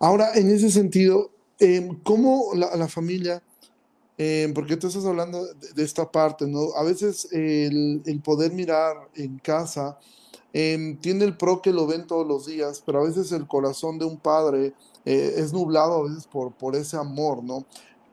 [0.00, 3.42] Ahora, en ese sentido, em, ¿cómo la, familia,
[4.18, 6.74] em, porque tú estás hablando de, esta parte, ¿no?
[6.76, 9.98] A veces el, poder mirar en casa
[10.52, 13.98] em, tiene el pro que lo ven todos los días, pero a veces el corazón
[13.98, 14.72] de un padre
[15.04, 17.66] eh, es nublado a veces por, por ese amor, ¿no?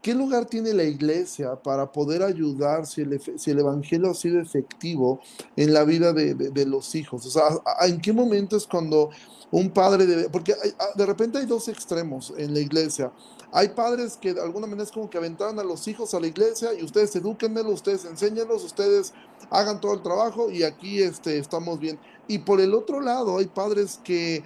[0.04, 5.22] ¿Qué lugar tiene la iglesia para poder ayudar si el, evangelio ha sido efectivo
[5.56, 7.26] en la vida de, los hijos?
[7.26, 7.44] O sea,
[7.88, 9.12] ¿en qué momento es cuando
[9.50, 13.14] un padre debe, porque ah, de repente hay dos extremos en la iglesia.
[13.54, 16.28] Hay padres que de alguna manera es como que aventaron a los hijos a la
[16.28, 19.14] iglesia y ustedes edúquenmelos, ustedes enséñenlos, ustedes
[19.52, 21.98] hagan todo el trabajo y aquí este, estamos bien.
[22.28, 24.44] Y por el otro lado hay padres que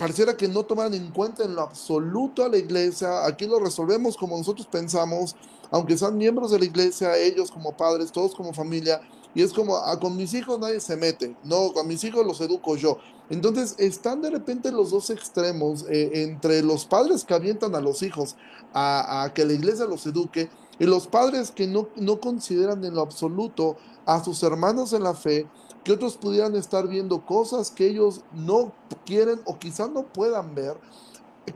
[0.00, 3.26] pareciera que no toman en cuenta en lo absoluto a la iglesia.
[3.26, 5.36] Aquí lo resolvemos como nosotros pensamos,
[5.70, 9.02] aunque sean miembros de la iglesia, ellos como padres, todos como familia.
[9.34, 12.40] Y es como, ah, con mis hijos nadie se mete, no, con mis hijos los
[12.40, 12.96] educo yo.
[13.28, 18.02] Entonces están de repente los dos extremos eh, entre los padres que avientan a los
[18.02, 18.36] hijos
[18.72, 22.94] a, a, que la iglesia los eduque y los padres que no, no consideran en
[22.94, 25.46] lo absoluto a sus hermanos en la fe
[25.84, 28.72] que otros pudieran estar viendo cosas que ellos no
[29.06, 30.76] quieren o quizás no puedan ver.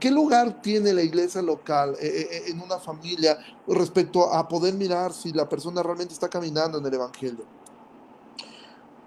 [0.00, 4.74] ¿Qué lugar tiene la iglesia local eh, eh, eh, en una familia respecto a poder
[4.74, 7.44] mirar si la persona realmente está caminando en el Evangelio?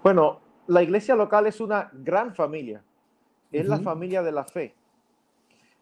[0.02, 2.82] Bueno, la iglesia local es una gran familia,
[3.50, 4.74] es la familia de la fe.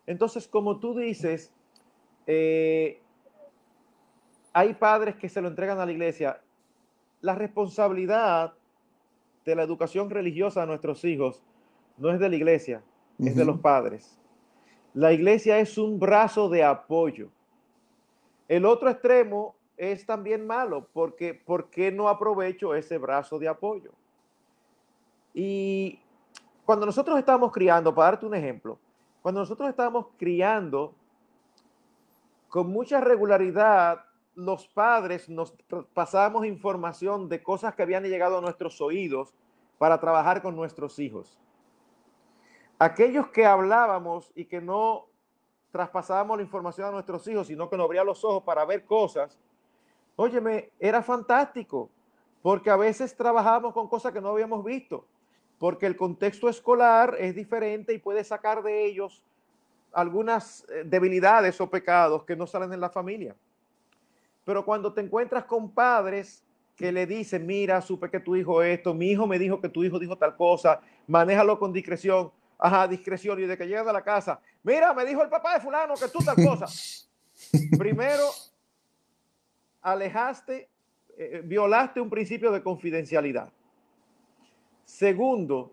[0.07, 1.53] Entonces, como tú dices,
[2.27, 2.99] hay
[4.79, 6.41] padres que se lo entregan a la iglesia.
[7.21, 8.55] La responsabilidad
[9.47, 11.43] de la educación religiosa a nuestros hijos
[11.97, 12.83] no es de la iglesia,
[13.19, 14.19] es de los padres.
[14.93, 17.31] La iglesia es un brazo de apoyo.
[18.49, 23.93] El otro extremo es también malo, porque ¿por qué no aprovecho ese brazo de apoyo?
[25.33, 26.01] Y
[26.65, 28.79] cuando nosotros estamos criando, para darte un ejemplo,
[29.23, 30.93] cuando nosotros estamos criando
[32.49, 34.05] con mucha regularidad
[34.37, 35.55] los padres nos
[35.95, 39.35] pasábamos información de cosas que habían llegado a nuestros oídos
[39.79, 41.39] para trabajar con nuestros hijos.
[42.79, 45.07] Aquellos que hablábamos y que no
[45.73, 49.39] traspasábamos la información a nuestros hijos, sino que nos abría los ojos para ver cosas,
[50.17, 51.91] óyeme, era fantástico,
[52.43, 55.07] porque a veces trabajábamos con cosas que no habíamos visto,
[55.59, 59.23] porque el contexto escolar es diferente y puede sacar de ellos
[59.93, 63.35] algunas eh, debilidades o pecados que no salen en la familia.
[64.47, 66.45] Pero cuando te encuentras con padres
[66.77, 69.83] que le dicen, mira, supe que tu hijo esto, mi hijo me dijo que tu
[69.83, 74.05] hijo dijo tal cosa, manéjalo con discreción, ajá, discreción, y de que llegan a la
[74.05, 76.67] casa, mira, me dijo el papá de fulano que tú tal cosa.
[77.77, 78.23] Primero,
[79.83, 80.69] alejaste, eh,
[81.17, 83.51] eh, violaste un principio de confidencialidad.
[84.85, 85.73] Segundo,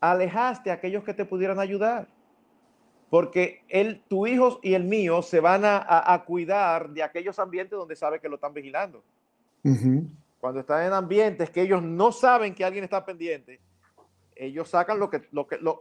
[0.00, 2.08] alejaste a aquellos que te pudieran ayudar.
[3.10, 7.96] Porque él, tu hijo y el mío se van a, cuidar de aquellos ambientes donde
[7.96, 9.02] sabe que lo están vigilando.
[10.38, 13.60] Cuando están en ambientes que ellos no saben que alguien está pendiente,
[14.36, 15.80] ellos sacan lo que, lo que lo,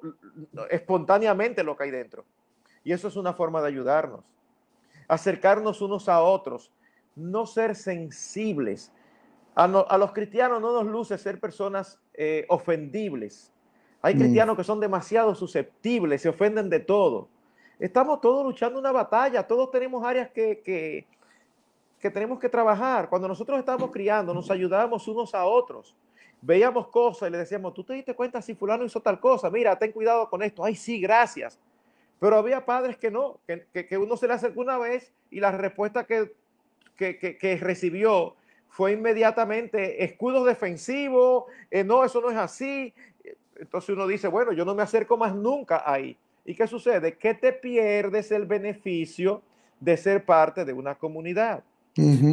[0.69, 2.25] espontáneamente lo que hay dentro.
[2.83, 4.23] Y eso es una forma de ayudarnos.
[5.07, 6.71] Acercarnos unos a otros,
[7.15, 8.91] no ser sensibles.
[9.55, 13.51] A, los cristianos no nos luce ser personas eh, ofendibles.
[14.01, 14.19] Hay mm.
[14.19, 17.27] cristianos que son demasiado susceptibles, se ofenden de todo.
[17.79, 21.05] Estamos todos luchando una batalla, todos tenemos áreas que, que,
[21.99, 23.10] que tenemos que trabajar.
[23.10, 25.95] Cuando nosotros estamos criando, nos ayudamos unos a otros.
[26.41, 29.49] Veíamos cosas y le decíamos, ¿tú te diste cuenta si fulano hizo tal cosa?
[29.49, 30.63] Mira, ten cuidado con esto.
[30.63, 31.60] Ay, sí, gracias.
[32.19, 36.05] Pero había padres que no, que, uno se le acercó una vez y la respuesta
[36.05, 36.31] que,
[36.95, 38.36] que recibió
[38.77, 42.93] fue inmediatamente escudos defensivos, eh, no, eso no es así.
[43.60, 46.17] Entonces uno dice, bueno, yo no me acerco más nunca ahí.
[46.46, 47.17] ¿Y qué sucede?
[47.17, 49.41] Que te pierdes el beneficio
[49.80, 51.63] de ser parte de una comunidad.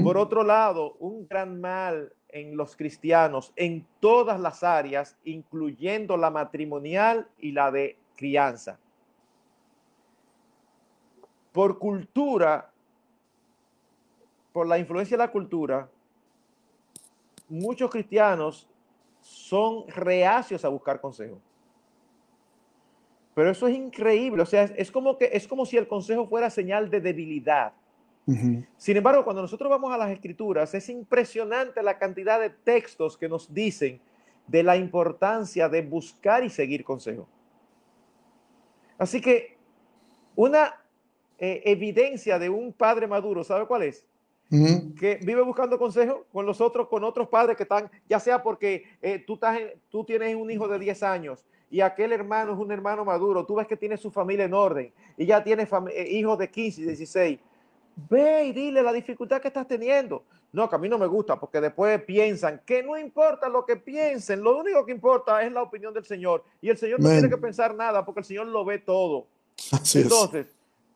[0.03, 6.31] Por otro lado, un gran mal en los cristianos en todas las áreas, incluyendo la
[6.31, 8.79] matrimonial y la de crianza.
[11.53, 12.71] Por cultura,
[14.53, 15.89] por la influencia de la cultura,
[17.49, 18.69] muchos cristianos
[19.25, 21.41] son reacios a buscar consejo.
[23.35, 26.51] Pero eso es increíble, o sea, es como que es como si el consejo fuera
[26.51, 27.73] señal de debilidad.
[28.27, 33.29] Sin embargo, cuando nosotros vamos a las escrituras, es impresionante la cantidad de textos que
[33.29, 34.01] nos dicen
[34.47, 37.29] de la importancia de buscar y seguir consejo.
[38.97, 39.59] Así que
[40.37, 40.75] una
[41.39, 44.07] eh, evidencia de un padre maduro, ¿sabe cuál es?
[44.99, 48.85] Que vive buscando consejo con los otros, con otros padres que están, ya sea porque
[49.03, 52.71] eh, tú, estás tú tienes un hijo de 10 años y aquel hermano es un
[52.71, 56.39] hermano maduro, tú ves que tiene su familia en orden y ya tiene eh, hijos
[56.39, 57.41] de 15 y 16
[57.97, 60.25] Ve y dile la dificultad que estás teniendo.
[60.53, 63.77] No, que a mí no me gusta porque después piensan que no importa lo que
[63.77, 66.45] piensen, lo único que importa es la opinión del Señor.
[66.61, 69.27] Y el Señor no tiene que pensar nada porque el Señor lo ve todo.
[69.95, 70.47] Entonces,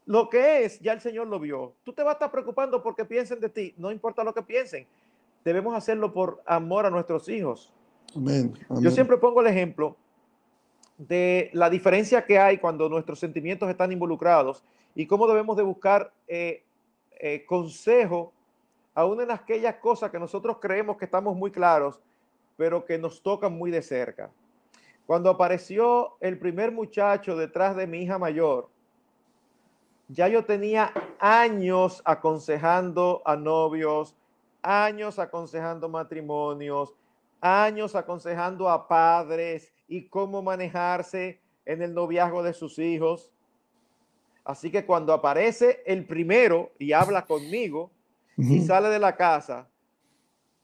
[0.09, 1.75] lo que es, ya el Señor lo vio.
[1.85, 4.87] Tú te vas a estar preocupando porque piensen de ti, no importa lo que piensen.
[5.45, 7.71] Debemos hacerlo por amor a nuestros hijos.
[8.81, 9.97] Yo siempre pongo el ejemplo
[10.97, 16.11] de la diferencia que hay cuando nuestros sentimientos están involucrados y cómo debemos de buscar
[16.27, 16.65] eh,
[17.21, 18.33] eh, consejo
[18.95, 22.01] aún en aquellas cosas que nosotros creemos que estamos muy claros,
[22.57, 24.31] pero que nos tocan muy de cerca.
[25.05, 28.71] Cuando apareció el primer muchacho detrás de mi hija mayor,
[30.09, 34.17] ya yo tenía años aconsejando a novios,
[34.63, 36.95] años aconsejando matrimonios,
[37.41, 43.31] años aconsejando a padres y cómo manejarse en el noviazgo de sus hijos.
[44.45, 47.91] Así que cuando aparece el primero y habla conmigo
[48.39, 49.69] y sale de la casa,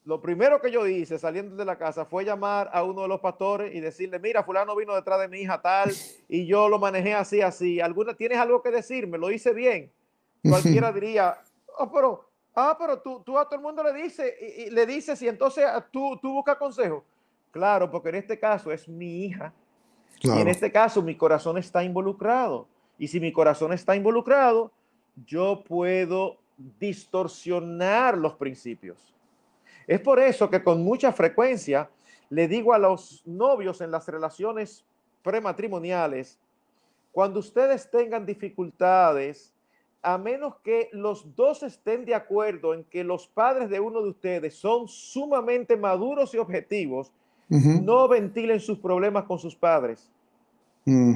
[0.05, 3.19] lo primero que yo hice saliendo de la casa fue llamar a uno de los
[3.19, 5.91] pastores y decirle, mira, fulano vino detrás de mi hija tal
[6.29, 7.81] y yo lo manejé así, así.
[7.81, 9.17] ¿Alguna, ¿Tienes algo que decirme?
[9.17, 9.91] Lo hice bien.
[10.47, 11.35] Cualquiera diría,
[11.79, 15.19] oh, pero, ah, pero tú, tú a todo el mundo le dices y, le dices
[15.23, 17.03] y entonces tú, tú buscas consejo.
[17.49, 19.53] Claro, porque en este caso es mi hija.
[20.21, 22.67] Y en este caso mi corazón está involucrado.
[22.99, 24.71] Y si mi corazón está involucrado,
[25.25, 26.37] yo puedo
[26.79, 29.14] distorsionar los principios.
[29.87, 31.89] Es por eso que con mucha frecuencia
[32.29, 34.83] le digo a los novios en las relaciones
[35.21, 36.39] prematrimoniales,
[37.11, 39.53] cuando ustedes tengan dificultades,
[40.01, 44.09] a menos que los dos estén de acuerdo en que los padres de uno de
[44.09, 47.11] ustedes son sumamente maduros y objetivos,
[47.47, 50.09] no ventilen sus problemas con sus padres.
[50.83, 51.15] Mm.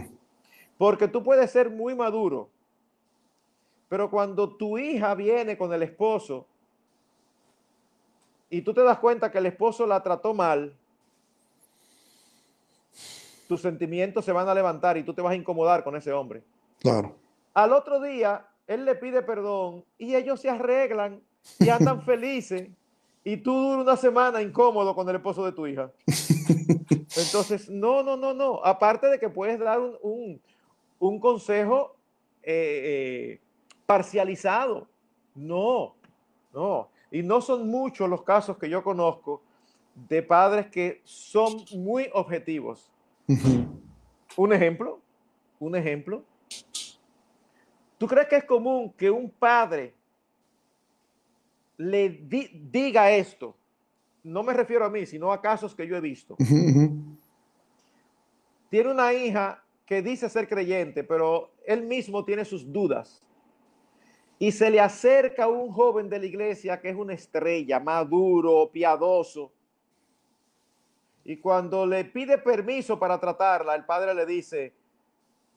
[0.77, 2.49] Porque tú puedes ser muy maduro,
[3.89, 6.47] pero cuando tu hija viene con el esposo
[8.49, 10.75] y tú te das cuenta que el esposo la trató mal,
[13.47, 16.43] tus sentimientos se van a levantar y tú te vas a incomodar con ese hombre.
[16.79, 17.15] Claro.
[17.53, 21.21] Al otro día, él le pide perdón y ellos se arreglan
[21.59, 22.69] y andan felices.
[23.23, 25.91] Y tú duras una semana incómodo con el esposo de tu hija.
[27.17, 28.61] Entonces, no, no, no, no.
[28.63, 30.41] Aparte de que puedes dar un,
[30.99, 31.95] un, consejo
[32.43, 32.81] eh,
[33.33, 33.41] eh,
[33.85, 34.87] parcializado.
[35.35, 35.95] No,
[36.53, 36.89] no.
[37.11, 39.41] Y no son muchos los casos que yo conozco
[40.07, 42.91] de padres que son muy objetivos.
[44.37, 45.01] Un ejemplo,
[45.59, 46.23] un ejemplo.
[47.97, 49.93] ¿Tú crees que es común que un padre
[51.77, 53.55] le diga esto?
[54.23, 56.37] No me refiero a mí, sino a casos que yo he visto.
[58.69, 63.23] Tiene una hija que dice ser creyente, pero él mismo tiene sus dudas.
[64.41, 69.51] Y se le acerca un joven de la iglesia que es una estrella, maduro, piadoso.
[71.25, 74.73] Y cuando le pide permiso para tratarla, el padre le dice,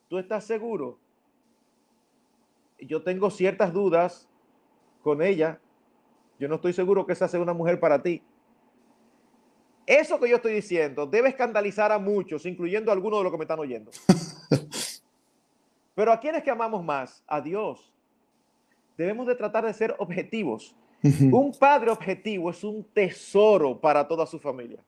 [0.09, 0.99] ¿tú estás seguro?
[2.77, 4.27] Yo tengo ciertas dudas
[5.01, 5.61] con ella.
[6.37, 8.21] Yo no estoy seguro que esa sea una mujer para ti.
[9.85, 13.37] Eso que yo estoy diciendo debe escandalizar a muchos, incluyendo a algunos de los que
[13.37, 13.91] me están oyendo.
[15.95, 17.92] Pero a quienes que amamos más, a Dios,
[18.97, 20.75] debemos de tratar de ser objetivos.
[21.03, 24.79] Un padre objetivo es un tesoro para toda su familia.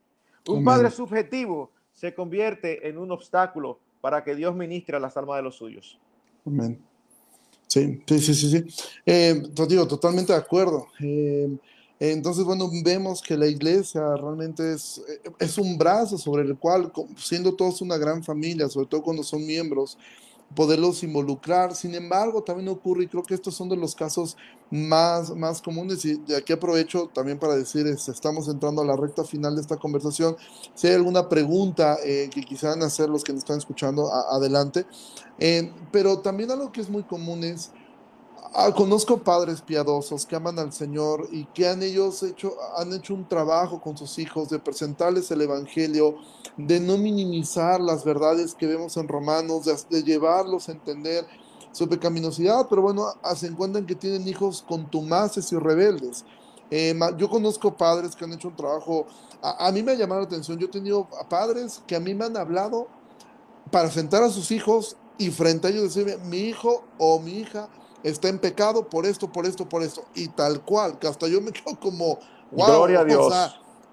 [0.47, 5.38] Un padre subjetivo se convierte en un obstáculo para que Dios ministre a las almas
[5.38, 5.99] de los suyos.
[6.45, 6.80] Amén.
[7.68, 8.49] Sí, sí, sí, sí.
[8.49, 8.84] sí.
[9.06, 10.88] Eh, digo, totalmente de acuerdo.
[11.01, 11.49] Eh,
[11.99, 15.01] entonces, bueno, vemos que la iglesia realmente es,
[15.39, 19.45] es un brazo sobre el cual, siendo todos una gran familia, sobre todo cuando son
[19.45, 19.97] miembros,
[20.54, 21.76] poderlos involucrar.
[21.76, 24.38] Sin embargo, también ocurre, y creo que estos son de los casos
[24.70, 28.96] más, más comunes, y de aquí aprovecho también para decir, este, estamos entrando a la
[28.96, 30.36] recta final de esta conversación.
[30.74, 34.86] Si hay alguna pregunta eh, que quisieran hacer los que nos están escuchando, adelante.
[35.39, 37.72] Eh, pero también algo que es muy común es
[38.58, 43.14] Ah, conozco padres piadosos que aman al Señor y que han ellos hecho, han hecho
[43.14, 46.16] un trabajo con sus hijos de presentarles el Evangelio,
[46.56, 51.28] de no minimizar las verdades que vemos en Romanos, de, llevarlos a entender
[51.74, 56.24] su pecaminosidad, pero bueno, se encuentran que tienen hijos contumaces y rebeldes.
[56.72, 59.06] Eh, yo conozco padres que han hecho un trabajo,
[59.41, 62.24] a, mí me ha llamado la atención, yo he tenido padres que a mí me
[62.24, 62.88] han hablado
[63.70, 67.68] para sentar a sus hijos y frente a ellos decirme, mi hijo o mi hija
[68.06, 70.06] está en pecado por esto, por esto, por esto.
[70.14, 72.20] Y tal cual, que hasta yo me quedo como,
[72.51, 72.68] wow.
[72.68, 73.34] Gloria a Dios.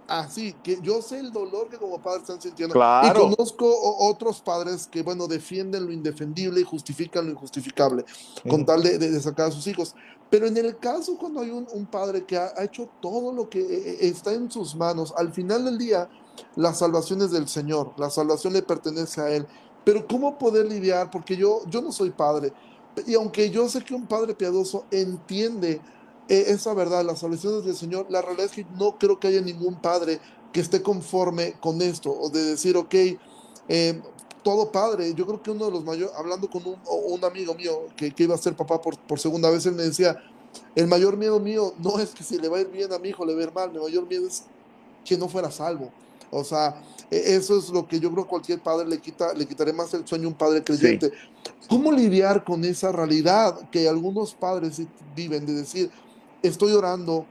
[0.07, 2.75] así, que yo sé el dolor que como padre están sintiendo.
[2.75, 3.67] Y conozco
[4.01, 8.05] otros padres que, bueno, defienden lo indefendible y justifican lo injustificable,
[8.49, 9.95] con tal de, sacar a sus hijos.
[10.29, 13.91] Pero en el caso cuando hay un, padre que ha, hecho todo lo que eh,
[13.91, 16.09] eh, está en sus manos, al final del día,
[16.57, 19.47] la salvación es del Señor, la salvación le pertenece a Él.
[19.85, 21.11] Pero ¿cómo poder lidiar?
[21.11, 22.53] Porque yo, yo no soy padre,
[23.07, 25.81] y aunque yo sé que un padre piadoso entiende
[26.29, 29.41] eh, esa verdad, las salvaciones del Señor, la realidad es que no creo que haya
[29.41, 30.21] ningún padre
[30.53, 32.95] que esté conforme con esto, o de decir, ok,
[33.69, 34.01] eh,
[34.43, 37.87] todo padre, yo creo que uno de los mayores, hablando con un, un amigo mío
[37.97, 40.21] que, que, iba a ser papá por, por segunda vez, él me decía,
[40.75, 43.11] el mayor miedo mío no es que si le va a ir bien a mi
[43.11, 44.45] hijo le va a ir mal, mi mayor miedo es
[45.05, 45.91] que no fuera salvo.
[46.33, 49.47] O sea, e, eso es lo que yo creo que cualquier padre le quita, le
[49.47, 51.13] quitaré más el sueño a un padre creyente.
[51.69, 54.81] ¿Cómo lidiar con esa realidad que algunos padres
[55.15, 55.91] viven de decir,
[56.43, 57.27] estoy orando,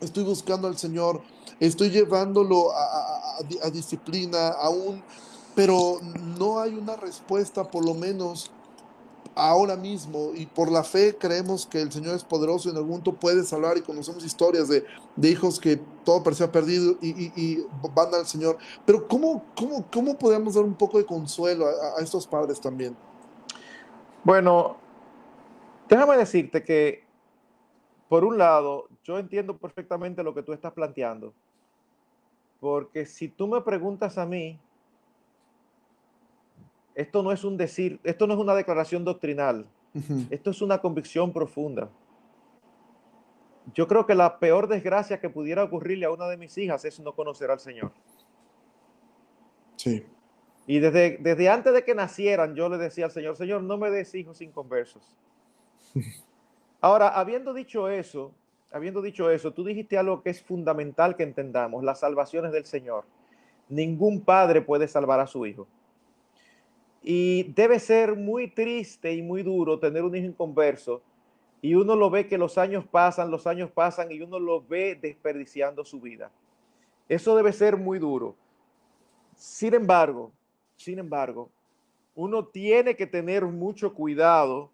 [0.00, 1.22] estoy buscando al Señor,
[1.58, 5.02] estoy llevándolo a, a disciplina, aún,
[5.54, 5.98] pero
[6.38, 8.50] no hay una respuesta por lo menos
[9.38, 12.90] ahora mismo y por la fe creemos que el Señor es poderoso y en algún
[12.90, 14.84] momento puede salvar y conocemos historias de,
[15.22, 17.62] hijos que todo parecía perdido y,
[17.94, 18.58] van al Señor.
[18.84, 22.96] Pero ¿cómo, cómo, cómo podemos dar un poco de consuelo a, estos padres también?
[24.24, 24.76] Bueno,
[25.88, 27.04] déjame decirte que,
[28.08, 31.32] por un lado, yo entiendo perfectamente lo que tú estás planteando,
[32.58, 34.58] porque si tú me preguntas a mí,
[36.98, 39.68] esto no es un decir, esto no es una declaración doctrinal,
[40.30, 41.88] esto es una convicción profunda.
[43.72, 46.98] Yo creo que la peor desgracia que pudiera ocurrirle a una de mis hijas es
[46.98, 47.92] no conocer al Señor.
[49.76, 50.04] Sí.
[50.66, 53.90] Y desde, desde antes de que nacieran, yo le decía al Señor, Señor, no me
[53.90, 55.16] des hijos inconversos.
[56.80, 58.34] Ahora, habiendo dicho eso,
[58.72, 63.04] habiendo dicho eso, tú dijiste algo que es fundamental que entendamos, las salvaciones del Señor.
[63.68, 65.68] Ningún padre puede salvar a su hijo.
[67.02, 71.02] Y debe ser muy triste y muy duro tener un hijo inconverso
[71.60, 74.98] y uno lo ve que los años pasan, los años pasan y uno lo ve
[75.00, 76.30] desperdiciando su vida.
[77.08, 78.36] Eso debe ser muy duro.
[79.34, 80.32] Sin embargo,
[80.76, 81.50] sin embargo,
[82.14, 84.70] uno tiene que tener mucho cuidado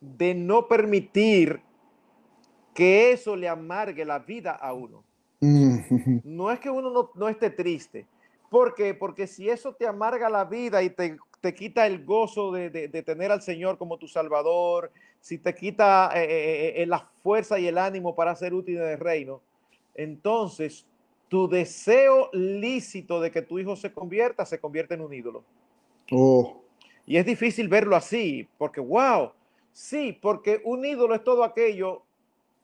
[0.00, 1.60] de no permitir
[2.74, 5.04] que eso le amargue la vida a uno.
[5.40, 5.78] Mm,
[6.24, 8.06] no es que uno no, esté triste.
[8.52, 8.92] ¿Por qué?
[8.92, 11.16] Porque si eso te amarga la vida y te,
[11.54, 12.68] quita el gozo de,
[13.02, 14.92] tener al Señor como tu Salvador,
[15.22, 18.88] si te quita eh, eh, eh, la fuerza y el ánimo para ser útil en
[18.90, 19.40] el reino,
[19.94, 20.84] entonces
[21.28, 25.44] tu deseo lícito de que tu hijo se convierta se convierte en un ídolo.
[26.10, 26.60] Oh.
[27.06, 29.30] Y es difícil verlo así, porque wow,
[29.72, 32.02] sí, porque un ídolo es todo aquello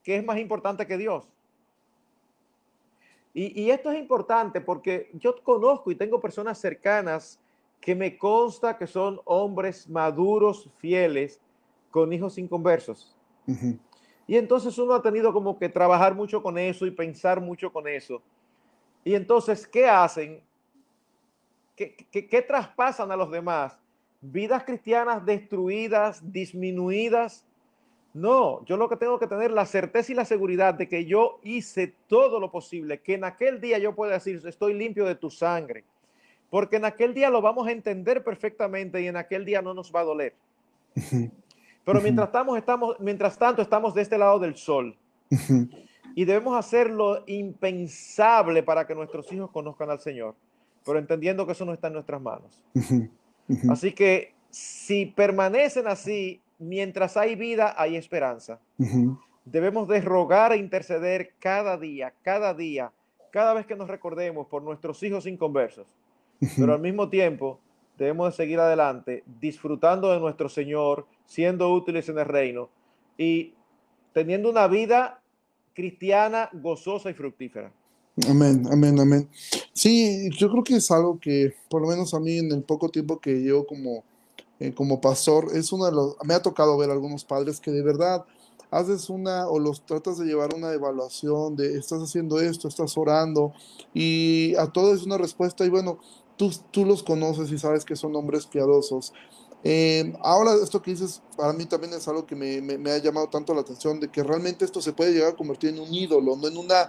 [0.03, 1.27] que es más importante que Dios.
[3.35, 7.39] Y, esto es importante porque yo conozco y tengo personas cercanas
[7.81, 11.41] que me consta que son hombres maduros, fieles,
[11.91, 13.15] con hijos inconversos.
[14.27, 17.87] Y entonces uno ha tenido como que trabajar mucho con eso y pensar mucho con
[17.87, 18.21] eso.
[19.05, 20.43] Y entonces, ¿qué hacen?
[21.77, 23.79] ¿Qué, qué traspasan a los demás?
[24.21, 27.47] Vidas cristianas destruidas, disminuidas,
[28.15, 31.39] no, yo lo que tengo que tener la certeza y la seguridad de que yo
[31.43, 35.31] hice todo lo posible, que en aquel día yo pueda decir, estoy limpio de tu
[35.31, 35.85] sangre,
[36.51, 39.95] porque en aquel día lo vamos a entender perfectamente y en aquel día no nos
[39.95, 40.35] va a doler.
[41.85, 44.95] Pero mientras, estamos, estamos, mientras tanto estamos de este lado del sol
[46.15, 50.35] y debemos hacer lo impensable para que nuestros hijos conozcan al Señor,
[50.85, 52.63] pero entendiendo que eso no está en nuestras manos.
[53.71, 58.61] Así que si permanecen así, mientras hay vida, hay esperanza.
[59.45, 62.93] Debemos de rogar e interceder cada día, cada día,
[63.31, 65.87] cada vez que nos recordemos por nuestros hijos inconversos.
[66.57, 67.59] Pero al mismo tiempo,
[67.97, 72.69] debemos de seguir adelante, disfrutando de nuestro Señor, siendo útiles en el reino
[73.17, 73.55] y
[74.13, 75.21] teniendo una vida
[75.75, 77.73] cristiana gozosa y fructífera.
[78.29, 79.29] Amén, amén, amén.
[79.73, 82.89] Sí, yo creo que es algo que, por lo menos a mí, en el poco
[82.89, 84.03] tiempo que yo como
[84.61, 87.83] eh, como pastor, es uno de los, me ha tocado ver algunos padres que de
[87.83, 88.25] verdad
[88.71, 93.53] haces una o los tratas de llevar una evaluación de estás haciendo esto, estás orando
[93.95, 95.99] y a todo es una respuesta y bueno,
[96.37, 99.13] tú, tú los conoces y sabes que son hombres piadosos.
[99.65, 103.29] Eh, ahora esto que dices para mí también es algo que me, me, ha llamado
[103.29, 106.35] tanto la atención de que realmente esto se puede llegar a convertir en un ídolo,
[106.47, 106.87] en una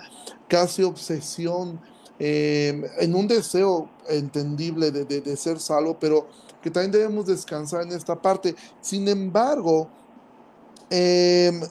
[0.48, 1.82] casi obsesión,
[2.20, 6.28] eh, en un deseo entendible de, de, de ser salvo, pero
[6.62, 8.56] que también debemos descansar en esta parte.
[8.82, 9.90] Sin embargo,
[10.90, 11.62] em,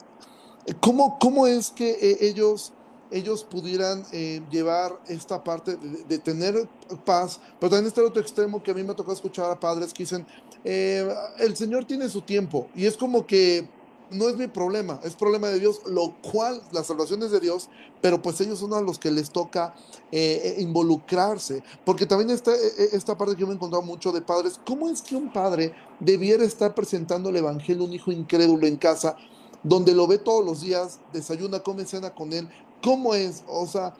[0.79, 2.73] ¿cómo, es que eh, ellos,
[3.11, 6.67] ellos pudieran eh, llevar esta parte de, tener
[7.05, 7.39] paz?
[7.59, 10.03] Pero también está el otro extremo que a mí me tocado escuchar a padres que
[10.03, 10.25] dicen,
[10.63, 13.67] eh, el Señor tiene su tiempo y es como que
[14.11, 17.69] no es mi problema, es problema de Dios, lo cual la salvación es de Dios,
[18.01, 19.75] pero pues ellos son a los que les toca
[20.11, 24.11] eh, eh, involucrarse, porque también está eh, esta parte que yo me he encontrado mucho
[24.11, 28.11] de padres, ¿cómo es que un padre debiera estar presentando el Evangelio a un hijo
[28.11, 29.15] incrédulo en casa,
[29.63, 32.49] donde lo ve todos los días, desayuna, come, cena con él?
[32.81, 33.43] ¿Cómo es?
[33.47, 33.93] O sea,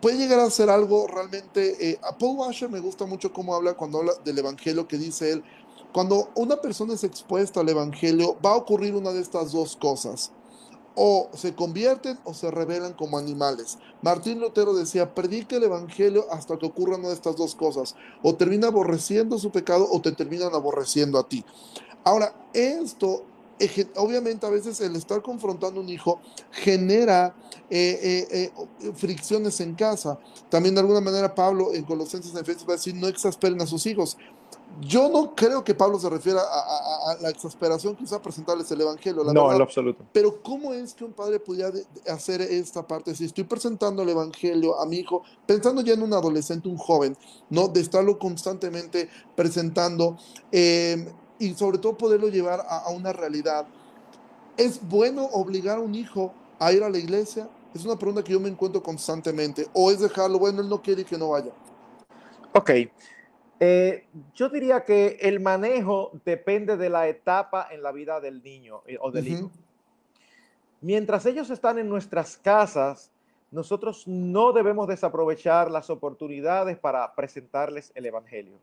[0.00, 1.98] puede llegar a ser algo realmente...
[2.02, 5.44] a Paul Washer me gusta mucho cómo habla cuando habla del Evangelio, que dice él,
[5.96, 10.30] cuando una persona es expuesta al Evangelio, va a ocurrir una de estas dos cosas.
[10.94, 13.78] O se convierten o se rebelan como animales.
[14.02, 17.94] Martín Lutero decía, predica el Evangelio hasta que ocurra una de estas dos cosas.
[18.22, 21.42] O termina aborreciendo su pecado o te terminan aborreciendo a ti.
[22.04, 23.24] Ahora, esto
[23.96, 26.20] obviamente a veces el estar confrontando a un hijo
[26.50, 27.34] genera
[27.70, 30.18] eh, eh, eh, fricciones en casa.
[30.50, 33.66] También de alguna manera Pablo en Colosenses en Efesios va a decir, no exasperen a
[33.66, 34.16] sus hijos.
[34.80, 39.24] Yo no creo que Pablo se refiera a, la exasperación, quizá presentarles el Evangelio.
[39.24, 40.04] no, en lo absoluto.
[40.12, 41.70] Pero ¿cómo es que un padre pudiera
[42.08, 43.14] hacer esta parte?
[43.14, 47.16] Si estoy presentando el Evangelio a mi hijo, pensando ya en un adolescente, un joven,
[47.48, 47.68] ¿no?
[47.68, 50.18] De estarlo constantemente presentando
[50.52, 53.66] eh, y sobre todo poderlo llevar a, una realidad.
[54.56, 57.48] ¿Es bueno obligar a un hijo a ir a la iglesia?
[57.74, 59.68] Es una pregunta que yo me encuentro constantemente.
[59.72, 61.52] ¿O es dejarlo, bueno, él no quiere que no vaya?
[62.54, 62.70] Ok.
[63.58, 68.82] Eh, yo diría que el manejo depende de la etapa en la vida del niño
[68.86, 69.50] eh, o del hijo.
[70.82, 73.10] Mientras ellos están en nuestras casas,
[73.50, 78.58] nosotros no debemos desaprovechar las oportunidades para presentarles el Evangelio.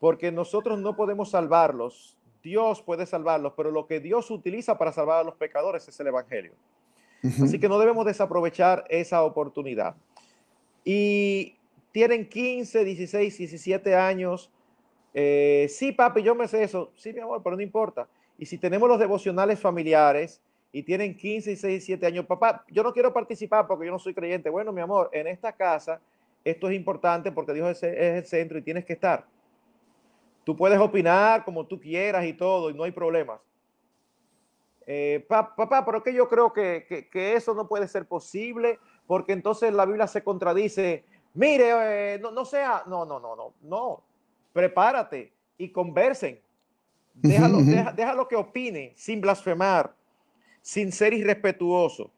[0.00, 2.16] Porque nosotros no podemos salvarlos.
[2.42, 6.06] Dios puede salvarlos, pero lo que Dios utiliza para salvar a los pecadores es el
[6.06, 6.52] Evangelio.
[7.42, 9.96] Así que no debemos desaprovechar esa oportunidad.
[10.84, 11.55] Y
[11.96, 14.52] tienen 15, 16, 17 años.
[15.14, 16.92] Eh, sí, papi, yo me sé eso.
[16.94, 18.06] Sí, mi amor, pero no importa.
[18.36, 20.42] Y si tenemos los devocionales familiares
[20.72, 24.12] y tienen 15, 16, 17 años, papá, yo no quiero participar porque yo no soy
[24.12, 24.50] creyente.
[24.50, 25.98] Bueno, mi amor, en esta casa
[26.44, 29.24] esto es importante porque Dios es, el centro y tienes que estar.
[30.44, 33.40] Tú puedes opinar como tú quieras y todo, y no hay problemas.
[34.86, 39.86] eh, papá, pero que yo creo que, eso no puede ser posible, porque entonces la
[39.86, 41.06] Biblia se contradice.
[41.36, 44.02] Mire, eh, no, sea, no, no, no, no, no.
[44.54, 46.40] Prepárate y conversen.
[47.12, 47.58] Déjalo,
[47.94, 49.94] déjalo que opine sin blasfemar,
[50.62, 52.10] sin ser irrespetuoso.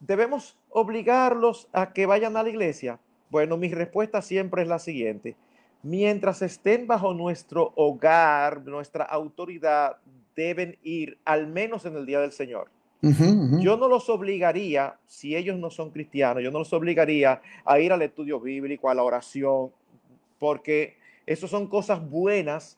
[0.00, 2.98] ¿Debemos obligarlos a que vayan a la iglesia?
[3.30, 5.36] Bueno, mi respuesta siempre es la siguiente.
[5.82, 9.98] Mientras estén bajo nuestro hogar, nuestra autoridad,
[10.34, 12.68] deben ir al menos en el día del Señor.
[13.00, 17.92] Yo no los obligaría, si ellos no son cristianos, yo no los obligaría a ir
[17.92, 19.70] al estudio bíblico, a la oración,
[20.38, 20.96] porque
[21.26, 22.76] eso son cosas buenas,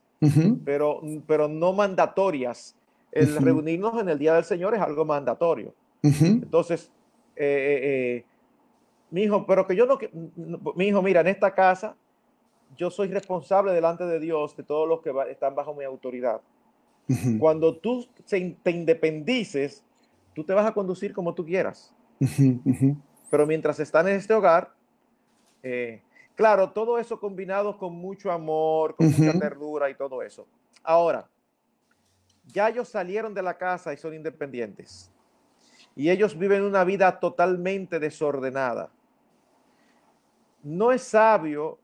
[0.64, 2.76] pero, pero no mandatorias.
[3.12, 5.74] El reunirnos en el día del Señor es algo mandatorio.
[6.02, 6.90] Entonces,
[7.34, 8.24] eh, eh, eh,
[9.10, 9.98] mi hijo, pero que yo no,
[10.76, 11.96] mi hijo, mira, en esta casa
[12.76, 16.40] yo soy responsable delante de Dios de todos los que están bajo mi autoridad.
[17.40, 19.82] Cuando tú te independices,
[20.34, 21.94] tú te vas a conducir como tú quieras.
[23.30, 24.74] Pero mientras están en este hogar,
[26.34, 30.46] claro, todo eso combinado con mucho amor, con mucha ternura y todo eso.
[30.82, 31.28] Ahora,
[32.46, 35.12] ya ellos salieron de la casa y son independientes
[35.94, 38.90] y ellos viven una vida totalmente desordenada.
[40.62, 41.78] No es sabio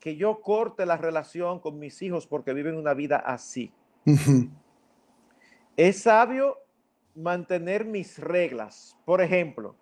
[0.00, 3.72] que yo corte la relación con mis hijos porque viven una vida así.
[5.76, 6.58] Es sabio
[7.14, 8.96] mantener mis reglas.
[9.04, 9.76] Por ejemplo,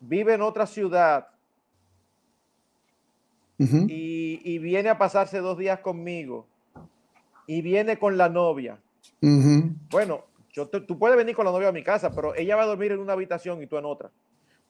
[0.00, 1.28] vive en otra ciudad
[3.58, 6.46] y, viene a pasarse dos días conmigo
[7.46, 8.78] y viene con la novia.
[9.90, 10.24] Bueno,
[10.54, 13.00] tú puedes venir con la novia a mi casa, pero ella va a dormir en
[13.00, 14.10] una habitación y tú en otra.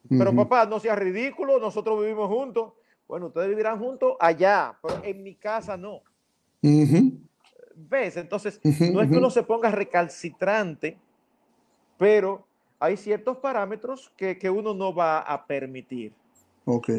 [0.09, 2.73] Pero papá, no seas ridículo, nosotros vivimos juntos.
[3.07, 6.03] Bueno, ustedes vivirán juntos allá, pero en mi casa no.
[6.63, 8.17] ¿Ves?
[8.17, 10.99] Entonces, no es que uno se ponga recalcitrante,
[12.01, 12.45] pero
[12.81, 16.13] hay ciertos parámetros que, uno no va a permitir.
[16.65, 16.91] Ok.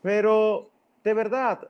[0.00, 0.70] Pero
[1.02, 1.68] de verdad,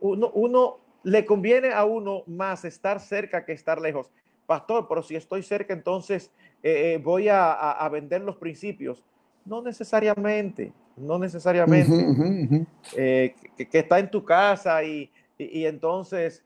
[0.00, 4.10] uno, uno le conviene a uno más estar cerca que estar lejos
[4.46, 6.30] pastor, pero si estoy cerca, entonces
[6.62, 9.02] eh, eh, voy a, vender los principios.
[9.44, 12.66] No necesariamente, no necesariamente.
[12.96, 16.44] Eh, que, está en tu casa y, entonces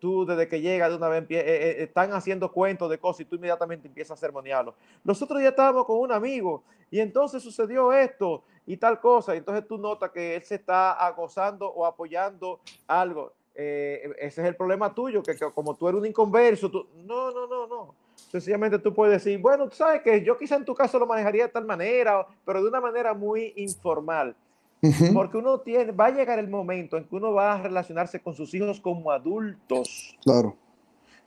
[0.00, 3.88] tú desde que llega de una vez están haciendo cuentos de cosas y tú inmediatamente
[3.88, 4.74] empiezas a sermonearlo.
[5.02, 9.34] Nosotros ya estábamos con un amigo y entonces sucedió esto y tal cosa.
[9.34, 13.32] Y entonces tú notas que él se está gozando o apoyando algo.
[13.54, 17.46] Eh, ese es el problema tuyo, que, como tú eres un inconverso, tú, no, no,
[17.48, 17.94] no, no.
[18.14, 21.46] Sencillamente tú puedes decir, bueno, tú sabes que yo quizá en tu caso lo manejaría
[21.46, 24.36] de tal manera, pero de una manera muy informal.
[25.12, 28.34] Porque uno tiene, va a llegar el momento en que uno va a relacionarse con
[28.34, 30.16] sus hijos como adultos.
[30.22, 30.56] Claro.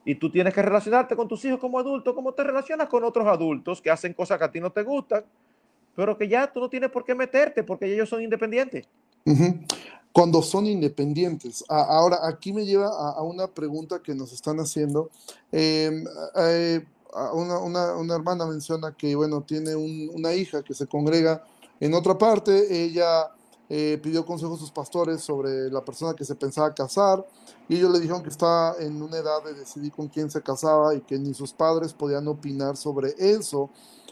[0.05, 3.27] Y tú tienes que relacionarte con tus hijos como adultos, como te relacionas con otros
[3.27, 5.23] adultos que hacen cosas que a ti no te gustan,
[5.95, 8.87] pero que ya tú no tienes por qué meterte porque ellos son independientes
[10.11, 11.63] cuando son independientes.
[11.67, 15.09] ahora, aquí me lleva a, una pregunta que nos están haciendo.
[15.51, 16.85] Em, eh,
[17.33, 21.43] una, hermana menciona que, bueno, tiene una hija que se congrega
[21.79, 22.83] en otra parte.
[22.83, 23.31] Ella
[23.73, 27.25] eh, pidió consejo a sus pastores sobre la persona que se pensaba casar
[27.69, 30.93] y ellos le dijeron que está en una edad de decidir con quién se casaba
[30.93, 33.69] y que ni sus padres podían opinar sobre eso.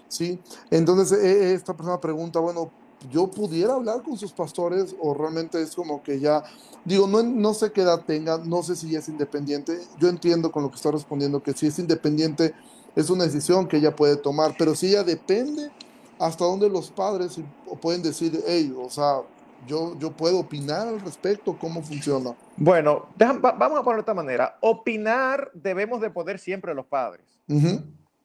[0.07, 0.39] ¿sí?
[0.71, 2.71] Entonces, e, esta persona pregunta, bueno,
[3.11, 6.41] yo pudiera hablar con sus pastores o realmente es como que ya,
[6.85, 10.63] digo, no, no sé qué edad tenga, no sé si es independiente, yo entiendo con
[10.63, 12.53] lo que está respondiendo que si es independiente
[12.95, 15.69] es una decisión que ella puede tomar, pero si ella depende,
[16.17, 17.41] hasta dónde los padres
[17.81, 19.21] pueden decir, hey, o sea,
[19.67, 22.35] yo, yo puedo opinar al respecto, cómo funciona.
[22.57, 27.25] Bueno, vamos a poner de esta manera, opinar debemos de poder siempre los padres,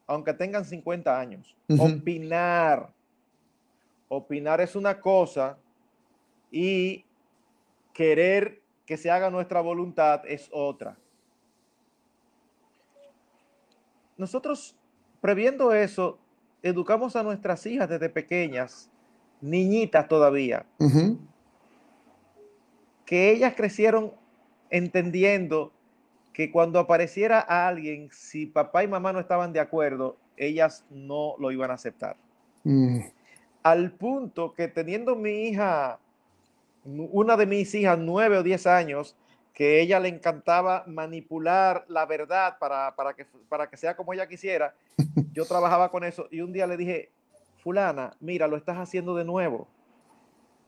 [0.07, 2.93] aunque tengan 50 años, opinar.
[4.07, 5.59] Opinar es una cosa
[6.51, 7.05] y
[7.93, 10.97] querer que se haga nuestra voluntad es otra.
[14.17, 14.77] Nosotros,
[15.21, 16.19] previendo eso,
[16.63, 18.91] educamos a nuestras hijas desde pequeñas,
[19.45, 20.67] niñitas todavía,
[23.05, 24.13] que ellas crecieron
[24.71, 25.73] entendiendo
[26.33, 31.53] que cuando apareciera alguien, si papá y mamá no estaban de acuerdo, ellas no lo
[31.53, 32.17] iban a aceptar.
[32.65, 33.01] Mm
[33.65, 35.99] al punto que teniendo mi hija,
[36.85, 39.17] una de mis hijas, nueve o diez años,
[39.55, 44.29] que ella le encantaba manipular la verdad para, para, que, para que sea como ella
[44.29, 44.75] quisiera,
[45.33, 47.11] yo trabajaba con eso y un día le dije,
[47.65, 49.67] fulana, mira, lo estás haciendo de nuevo.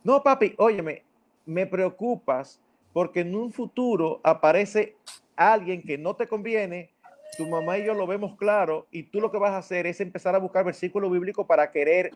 [0.03, 1.05] No, papi, óyeme,
[1.45, 2.61] me preocupas
[2.93, 4.97] porque en un futuro aparece
[5.37, 6.91] alguien que no te conviene
[7.37, 10.01] tu mamá y yo lo vemos claro y tú lo que vas a hacer es
[10.01, 12.13] empezar a buscar versículos bíblicos para querer.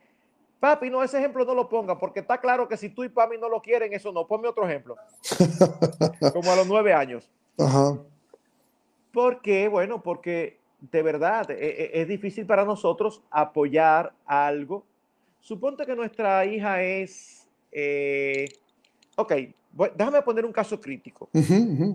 [0.59, 3.37] Papi, no, ese ejemplo no lo ponga, porque está claro que si tú y papi
[3.37, 4.27] no lo quieren, eso no.
[4.27, 4.97] Ponme otro ejemplo.
[6.33, 7.31] Como a los nueve años.
[7.59, 7.99] Ajá.
[9.13, 9.69] ¿Por qué?
[9.69, 14.85] Bueno, porque de verdad e, e, es, difícil para nosotros apoyar algo.
[15.41, 18.47] Suponte que nuestra hija es, eh,
[19.17, 19.33] ok,
[19.97, 21.29] déjame poner un caso crítico.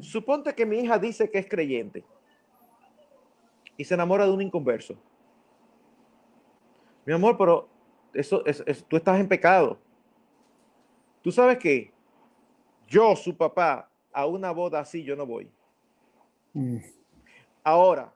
[0.01, 2.03] Suponte que mi hija dice que es creyente
[3.77, 4.95] y se enamora de un inconverso.
[7.05, 7.67] Mi amor, pero
[8.13, 9.77] eso, es, tú estás en pecado.
[11.21, 11.91] Tú sabes que
[12.87, 15.51] yo, su papá, a una boda así yo no voy.
[16.53, 16.77] Mm.
[17.63, 18.14] Ahora,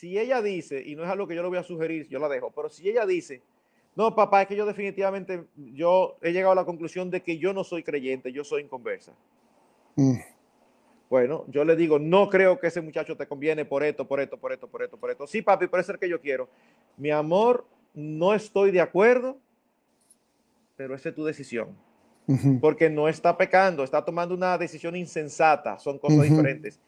[0.00, 2.26] si ella dice, y no es algo que yo le voy a sugerir, yo la
[2.26, 3.42] dejo, pero si ella dice,
[3.94, 5.44] no, papá, es que yo definitivamente,
[5.74, 9.12] yo he llegado a la conclusión de que yo no soy creyente, yo soy inconversa.
[9.96, 10.14] Mm.
[11.10, 14.38] Bueno, yo le digo, no creo que ese muchacho te conviene por esto, por esto,
[14.38, 15.26] por esto, por esto, por esto.
[15.26, 16.48] Sí, papi, puede ser que yo quiero.
[16.96, 19.36] Mi amor, no estoy de acuerdo,
[20.76, 21.76] pero esa es tu decisión.
[22.62, 26.80] Porque no está pecando, está tomando una decisión insensata, son cosas diferentes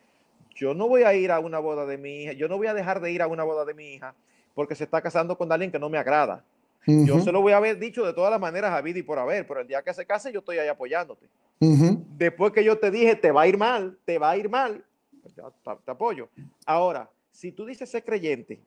[0.55, 2.75] yo no voy a ir a una boda de mi hija, yo no voy a
[2.75, 4.15] dejar de ir a una boda de mi hija
[4.55, 6.45] porque se está casando con alguien que no me agrada.
[6.85, 9.19] Yo se lo voy a haber dicho de todas las maneras a vida y por
[9.19, 11.29] haber, pero el día que se case yo estoy ahí apoyándote.
[11.61, 14.85] Después que yo te dije, te va a ir mal, te va a ir mal,
[15.23, 16.29] pues te, apoyo.
[16.67, 18.61] Ahora, si tú dices ser creyente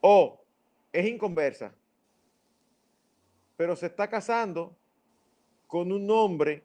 [0.00, 0.40] o
[0.92, 1.74] es inconversa,
[3.58, 4.74] pero se está casando
[5.66, 6.62] con un hombre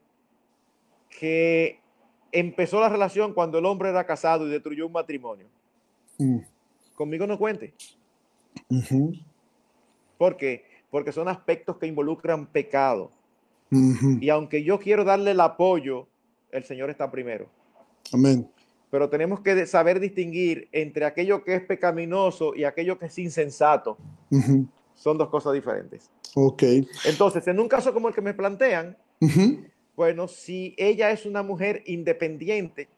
[1.10, 1.82] que
[2.36, 5.48] empezó la relación cuando el hombre era casado y destruyó un matrimonio.
[6.18, 6.40] Mm.
[6.94, 7.74] Conmigo no cuente.
[10.18, 10.66] ¿Por qué?
[10.90, 13.12] Porque son aspectos que involucran pecado.
[14.22, 16.08] Y aunque yo quiero darle el apoyo,
[16.52, 17.48] el Señor está primero.
[18.14, 18.50] Amén.
[18.90, 23.98] Pero tenemos que saber distinguir entre aquello que es pecaminoso y aquello que es insensato.
[24.94, 26.10] Son dos cosas diferentes.
[26.36, 26.64] Ok.
[27.06, 28.96] Entonces, en un caso como el que me plantean,
[29.96, 32.90] bueno, si ella es una mujer independiente,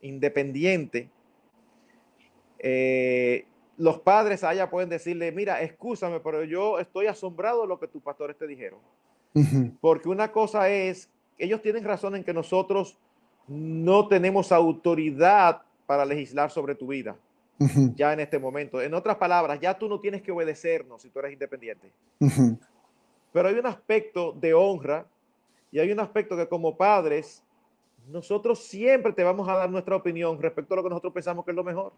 [0.00, 1.10] independiente,
[2.58, 7.86] eh, los padres allá pueden decirle, mira, escúchame, pero yo estoy asombrado de lo que
[7.86, 8.80] tus pastores te dijeron.
[9.80, 11.08] Porque una cosa es,
[11.38, 12.98] ellos tienen razón en que nosotros
[13.46, 17.16] no tenemos autoridad para legislar sobre tu vida,
[17.94, 18.82] ya en este momento.
[18.82, 21.92] En otras palabras, ya tú no tienes que obedecernos si tú eres independiente.
[23.32, 25.06] Pero hay un aspecto de honra
[25.70, 27.42] y hay un aspecto que como padres,
[28.08, 31.50] nosotros siempre te vamos a dar nuestra opinión respecto a lo que nosotros pensamos que
[31.50, 31.92] es lo mejor.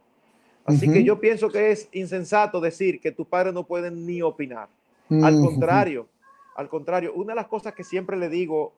[0.64, 4.68] Así que yo pienso que es insensato decir que tus padres no pueden ni opinar.
[5.08, 6.06] Al contrario,
[6.56, 8.72] al contrario, una de las cosas que siempre le digo,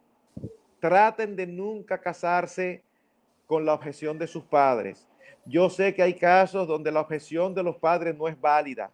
[0.80, 2.82] traten de nunca casarse
[3.46, 5.06] con la objeción de sus padres.
[5.44, 8.90] Yo sé que hay casos donde la objeción de los padres no es válida,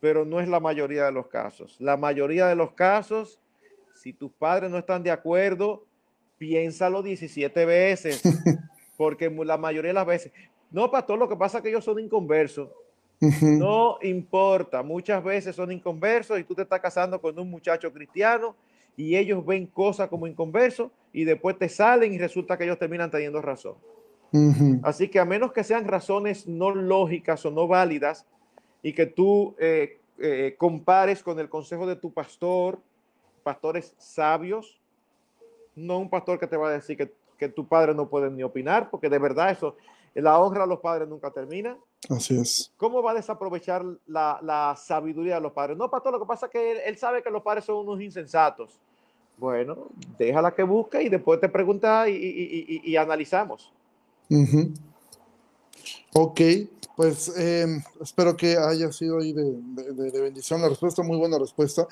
[0.00, 1.76] pero no es la mayoría de los casos.
[1.80, 3.40] La mayoría de los casos
[3.94, 5.84] si tus padres no están de acuerdo,
[6.38, 8.22] piénsalo 17 veces,
[8.96, 10.32] porque la mayoría de las veces,
[10.70, 12.68] no, pastor, lo que pasa es que ellos son inconversos.
[13.40, 18.54] No importa, muchas veces son inconversos y tú te estás casando con un muchacho cristiano
[18.96, 23.10] y ellos ven cosas como inconversos y después te salen y resulta que ellos terminan
[23.10, 23.76] teniendo razón.
[24.82, 28.26] Así que a menos que sean razones no lógicas o no válidas
[28.82, 32.80] y que tú eh, eh, compares con el consejo de tu pastor,
[33.44, 34.80] pastores sabios,
[35.76, 38.42] no un pastor que te va a decir que, que tu padre no puede ni
[38.42, 39.76] opinar, porque de verdad eso,
[40.14, 41.76] la honra a los padres nunca termina.
[42.08, 42.72] Así es.
[42.76, 45.76] ¿Cómo va a desaprovechar la, la sabiduría de los padres?
[45.76, 48.78] No, pastor, lo que pasa es que él, sabe que los padres son unos insensatos.
[49.36, 49.88] Bueno,
[50.18, 53.72] déjala que busque y después te pregunta y, y, y, y analizamos.
[56.12, 56.40] Ok,
[56.96, 61.86] pues em, espero que haya sido ahí de, bendición la respuesta, muy buena respuesta.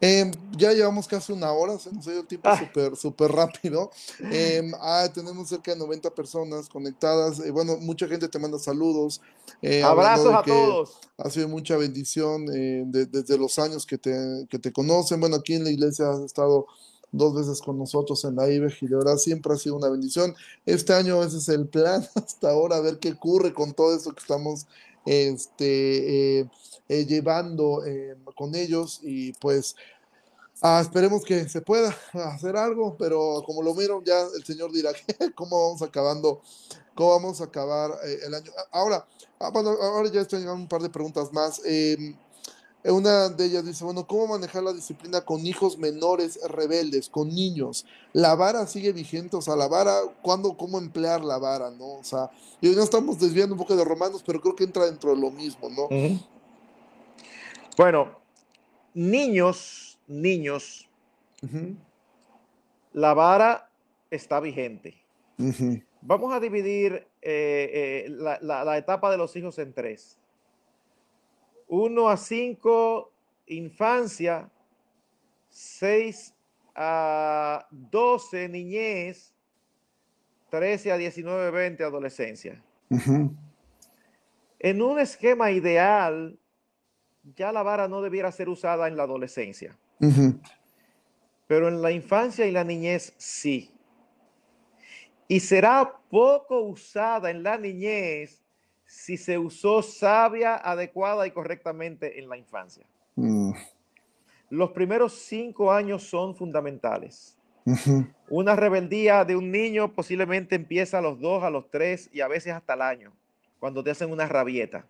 [0.00, 2.58] Em, ya llevamos casi una hora, se nos ha ido el tiempo ah.
[2.58, 3.90] súper super rápido.
[4.20, 7.40] Em, ah, tenemos cerca de 90 personas conectadas.
[7.40, 9.20] Eh, bueno, mucha gente te manda saludos.
[9.62, 10.98] Eh, Abrazos a todos.
[11.16, 15.20] Ha sido mucha bendición eh, desde los años que te, que te conocen.
[15.20, 16.66] Bueno, aquí en la iglesia has estado
[17.12, 20.34] dos veces con nosotros en la IBEG y de verdad siempre ha sido una bendición.
[20.66, 24.12] Este año ese es el plan hasta ahora, a ver qué ocurre con todo esto
[24.12, 24.66] que estamos
[25.04, 26.50] este, eh,
[26.88, 29.76] eh, llevando eh, con ellos y pues
[30.62, 34.92] ah, esperemos que se pueda hacer algo, pero como lo miro ya el Señor dirá
[35.34, 36.40] cómo vamos acabando,
[36.94, 38.50] cómo vamos a acabar el año.
[38.70, 39.06] Ahora,
[39.38, 41.60] ah, ahora ya estoy llegando un par de preguntas más.
[42.84, 47.86] Una de ellas dice, bueno, ¿cómo manejar la disciplina con hijos menores rebeldes, con niños?
[48.12, 51.94] La vara sigue vigente, o sea, la vara, ¿cuándo, cómo emplear la vara, no?
[51.94, 52.30] O sea,
[52.60, 55.30] y no estamos desviando un poco de romanos, pero creo que entra dentro de lo
[55.30, 55.88] mismo, ¿no?
[57.76, 58.18] Bueno,
[58.94, 60.88] niños, niños,
[62.92, 63.70] la vara
[64.10, 64.96] está vigente.
[66.00, 70.18] Vamos a dividir eh, eh, la, etapa de los hijos en tres.
[71.72, 73.12] 1 a 5,
[73.46, 74.50] infancia.
[75.48, 76.34] 6
[76.74, 79.32] a 12, niñez.
[80.50, 82.62] 13 a 19, 20, adolescencia.
[84.58, 86.38] En un esquema ideal,
[87.36, 89.74] ya la vara no debiera ser usada en la adolescencia.
[91.46, 93.70] Pero en la infancia y la niñez sí.
[95.26, 98.41] Y será poco usada en la niñez
[98.92, 102.84] si se usó sabia, adecuada y correctamente en la infancia.
[103.16, 103.52] Mm.
[104.50, 107.38] Los primeros cinco años son fundamentales.
[108.28, 112.28] Una rebeldía de un niño posiblemente empieza a los dos, a los tres y a
[112.28, 113.12] veces hasta el año,
[113.58, 114.84] cuando te hacen una rabieta.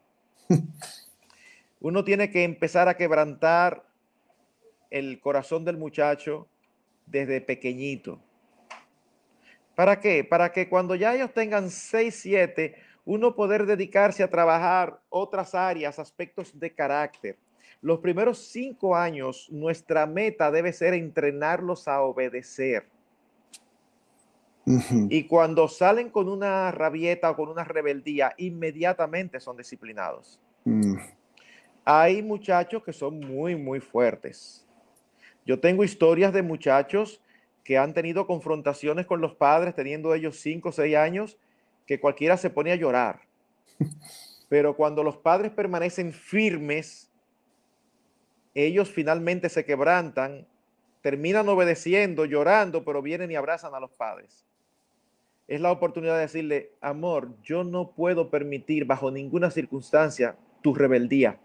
[1.80, 3.84] Uno tiene que empezar a quebrantar
[4.90, 6.48] el corazón del muchacho
[7.07, 8.18] desde pequeñito.
[9.76, 10.24] ¿Para qué?
[10.24, 12.74] Para que cuando ya ellos tengan seis, siete,
[13.05, 17.36] uno poder dedicarse a trabajar otras áreas, aspectos de carácter.
[17.80, 22.86] Los primeros cinco años, nuestra meta debe ser entrenarlos a obedecer.
[25.09, 30.40] Y cuando salen con una rabieta o con una rebeldía, inmediatamente son disciplinados.
[30.64, 30.94] Mm.
[31.84, 34.64] Hay muchachos que son muy, muy fuertes.
[35.44, 37.20] Yo tengo historias de muchachos
[37.64, 41.36] que han tenido confrontaciones con los padres, teniendo ellos cinco o seis años,
[41.93, 43.20] que cualquiera se pone a llorar.
[44.49, 47.12] Pero cuando los padres permanecen firmes,
[48.55, 50.47] ellos finalmente se quebrantan,
[51.03, 54.47] terminan obedeciendo, llorando, pero vienen y abrazan a los padres.
[55.47, 61.38] Es la oportunidad de decirle, amor, yo no puedo permitir bajo ninguna circunstancia tu rebeldía,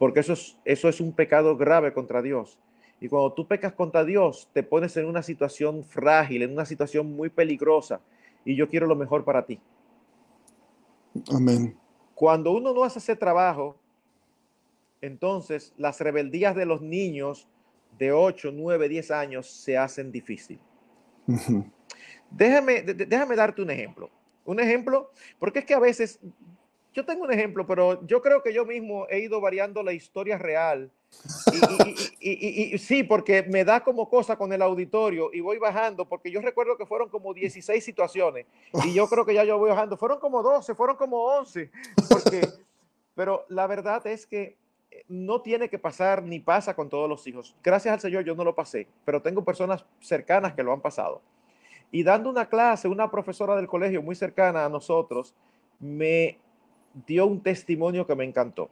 [0.00, 2.58] porque eso es, eso es un pecado grave contra Dios.
[3.00, 7.14] Y cuando tú pecas contra Dios, te pones en una situación frágil, en una situación
[7.14, 8.00] muy peligrosa,
[8.48, 9.60] y yo quiero lo mejor para ti.
[11.30, 11.76] Amén.
[12.14, 13.76] Cuando uno no hace ese trabajo,
[15.02, 17.46] entonces las rebeldías de los niños
[17.98, 20.58] de 8, 9, 10 años se hacen difícil.
[22.30, 24.08] déjame, déjame darte un ejemplo.
[24.46, 26.18] Un ejemplo, porque es que a veces,
[26.94, 30.38] yo tengo un ejemplo, pero yo creo que yo mismo he ido variando la historia
[30.38, 30.90] real
[32.20, 36.40] y, sí, porque me da como cosa con el auditorio y voy bajando, porque yo
[36.40, 38.46] recuerdo que fueron como 16 situaciones
[38.84, 39.96] y yo creo que ya yo voy bajando.
[39.96, 41.70] Fueron como 12, fueron como 11.
[42.08, 42.48] Porque,
[43.14, 44.56] pero la verdad es que
[44.90, 47.54] eh, no tiene que pasar ni pasa con todos los hijos.
[47.62, 51.20] Gracias al Señor yo no lo pasé, pero tengo personas cercanas que lo han pasado.
[51.90, 55.34] Y dando una clase, una profesora del colegio muy cercana a nosotros
[55.80, 56.38] me
[57.06, 58.68] dio un testimonio que me encantó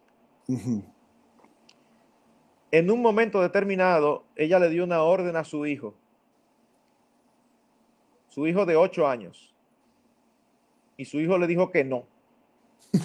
[2.78, 5.94] en un momento determinado, ella le dio una orden a su hijo,
[8.28, 9.54] su hijo de ocho años,
[10.98, 12.06] y su hijo le dijo que no.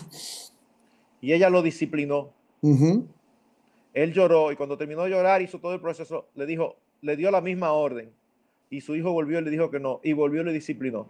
[1.24, 2.34] Y ella lo disciplinó.
[3.94, 7.30] Él lloró y cuando terminó de llorar, hizo todo el proceso, le dijo, le dio
[7.30, 8.12] la misma orden.
[8.72, 11.08] Y su hijo volvió y le dijo que no, y volvió y le disciplinó.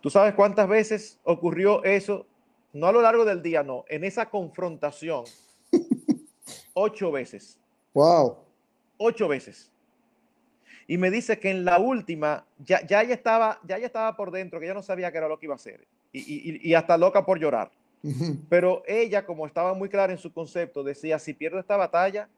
[0.00, 2.26] ¿Tú sabes cuántas veces ocurrió eso?
[2.72, 5.24] No a lo largo del día, no, en esa confrontación
[6.78, 7.58] ocho veces.
[7.92, 8.38] Wow.
[8.96, 9.70] Ocho veces.
[10.86, 14.30] Y me dice que en la última ya, ya, ya, estaba, ya, ya estaba por
[14.30, 15.86] dentro, que ya no sabía qué era lo que iba a hacer.
[16.12, 17.70] Y, hasta loca por llorar.
[18.48, 22.28] Pero ella, como estaba muy clara en su concepto, decía, si pierdo esta batalla,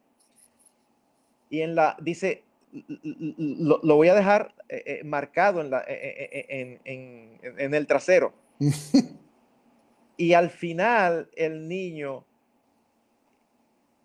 [1.49, 7.74] y en la, dice, lo, voy a dejar eh, eh, marcado en, la, eh, en
[7.74, 8.32] el trasero.
[10.16, 12.24] y al final el niño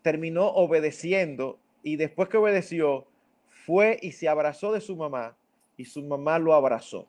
[0.06, 3.08] terminó obedeciendo y después que obedeció,
[3.66, 5.36] fue y se abrazó de su mamá
[5.76, 7.08] y su mamá lo abrazó.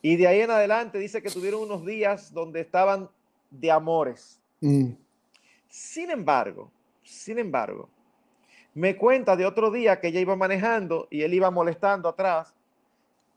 [0.00, 3.10] Y de ahí en adelante dice que tuvieron unos días donde estaban
[3.50, 4.40] de amores.
[4.62, 4.92] Mm.
[5.68, 6.72] Sin embargo,
[7.02, 7.90] sin embargo,
[8.72, 12.54] me cuenta de otro día que ella iba manejando y él iba molestando atrás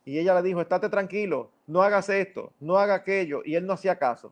[0.05, 3.73] y ella le dijo, estate tranquilo, no hagas esto, no haga aquello, y él no
[3.73, 4.31] hacía caso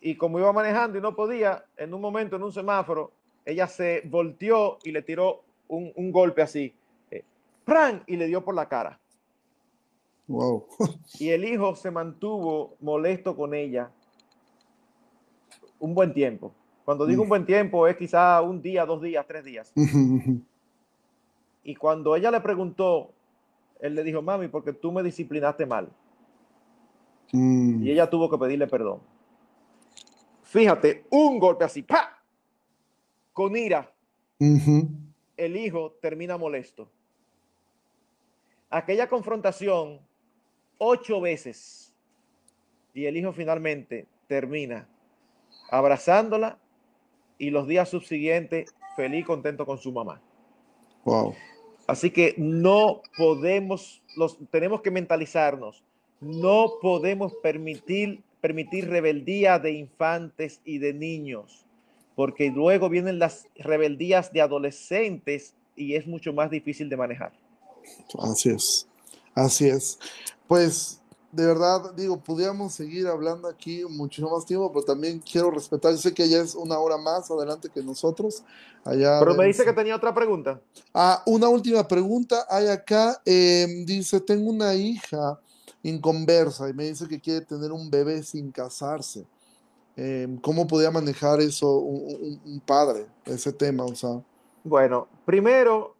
[0.00, 3.12] y como iba manejando y no podía, en un momento en un semáforo,
[3.44, 6.74] ella se volteó y le tiró un, golpe así,
[7.10, 7.24] eh,
[8.06, 8.98] y le dio por la cara.
[10.26, 10.64] Wow.
[11.18, 13.90] y el hijo se mantuvo molesto con ella
[15.80, 16.52] un buen tiempo.
[16.84, 19.72] Cuando digo un buen tiempo es quizá un día, dos días, tres días.
[21.64, 23.10] y cuando ella le preguntó,
[23.80, 25.88] él le dijo, mami, porque tú me disciplinaste mal.
[27.32, 27.82] Mm.
[27.84, 29.00] Y ella tuvo que pedirle perdón.
[30.50, 32.20] Fíjate, un golpe así, ¡pa!
[33.32, 33.88] Con ira.
[35.36, 36.90] El hijo termina molesto.
[38.68, 40.00] Aquella confrontación
[40.78, 41.94] ocho veces.
[42.94, 44.88] Y el hijo finalmente termina
[45.70, 46.58] abrazándola
[47.38, 50.20] y los días subsiguientes feliz, contento con su mamá.
[51.04, 51.36] Wow.
[51.86, 55.84] Así que no podemos, los, tenemos que mentalizarnos,
[56.20, 61.64] no podemos permitir, permitir rebeldía de infantes y de niños,
[62.16, 67.32] porque luego vienen las rebeldías de adolescentes y es mucho más difícil de manejar.
[68.18, 68.86] Así es,
[69.34, 69.98] así es.
[70.46, 71.00] Pues
[71.32, 75.98] de verdad, digo, podríamos seguir hablando aquí mucho más tiempo, pero también quiero respetar, yo
[75.98, 78.42] sé que ella es una hora más adelante que nosotros.
[78.84, 80.60] Allá pero me dice que tenía otra pregunta.
[80.92, 83.20] Ah, una última pregunta hay acá.
[83.24, 85.38] Em, dice, tengo una hija
[85.82, 89.26] inconversa y me dice que quiere tener un bebé sin casarse.
[89.96, 93.84] Em, ¿Cómo podría manejar eso un, padre, ese tema?
[93.84, 94.22] O sea.
[94.62, 95.96] Bueno, primero,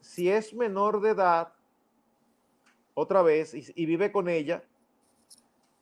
[0.00, 1.52] si es menor de edad,
[2.94, 4.62] otra vez y, vive con ella,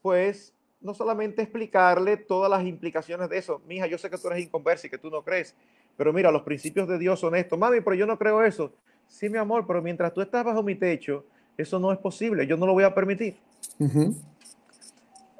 [0.03, 3.61] pues no solamente explicarle todas las implicaciones de eso.
[3.67, 5.55] Mija, yo sé que tú eres inconversa y que tú no crees,
[5.97, 7.59] pero mira, los principios de Dios son estos.
[7.59, 8.73] Mami, pero yo no creo eso.
[9.09, 11.25] Sí, mi amor, pero mientras tú estás bajo mi techo,
[11.59, 12.47] eso no es posible.
[12.47, 13.37] Yo no lo voy a permitir.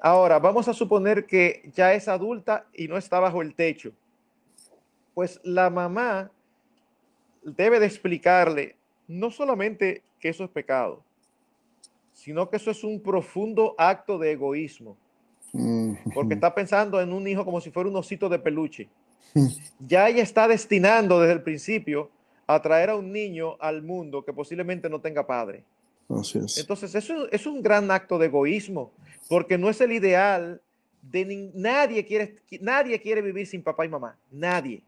[0.03, 3.93] Ahora, vamos a suponer que ya es adulta y no está bajo el techo.
[5.15, 6.31] Pues la mamá
[7.43, 11.03] debe de explicarle no solamente que eso es pecado,
[12.13, 14.97] sino que eso es un profundo acto de egoísmo.
[16.15, 18.89] Porque está pensando en un hijo como si fuera un osito de peluche.
[19.79, 22.11] Ya ella está destinando desde el principio
[22.47, 25.65] a traer a un niño al mundo que posiblemente no tenga padre.
[26.09, 28.93] Entonces, eso es un gran acto de egoísmo,
[29.29, 30.61] porque no es el ideal
[31.03, 34.83] de nadie quiere nadie quiere vivir sin papá y mamá, nadie.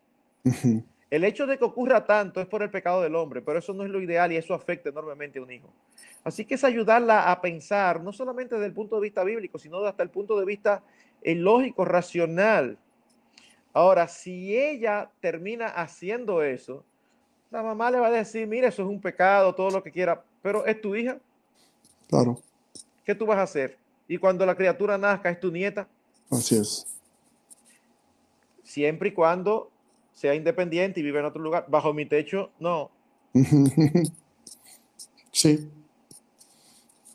[1.11, 3.85] El hecho de que ocurra tanto es por el pecado del hombre, pero eso no
[3.85, 5.69] es lo ideal y eso afecta enormemente a un hijo.
[6.23, 9.85] Así que es ayudarla a pensar, no solamente desde el punto de vista bíblico, sino
[9.85, 10.85] hasta el punto de vista
[11.23, 12.79] eh, lógico, racional.
[13.73, 16.85] Ahora, si ella termina haciendo eso,
[17.51, 20.23] la mamá le va a decir, mire, eso es un pecado, todo lo que quiera,
[20.43, 21.19] pero es tu hija.
[22.09, 22.41] Claro.
[23.05, 23.79] ¿Qué tú vas a hacer?
[24.09, 25.87] Y cuando la criatura nazca, es tu nieta.
[26.31, 26.87] Así es.
[28.65, 29.71] Siempre y cuando
[30.13, 31.65] sea independiente y vive en otro lugar.
[31.69, 32.91] Bajo mi techo, no.
[35.33, 35.71] sí.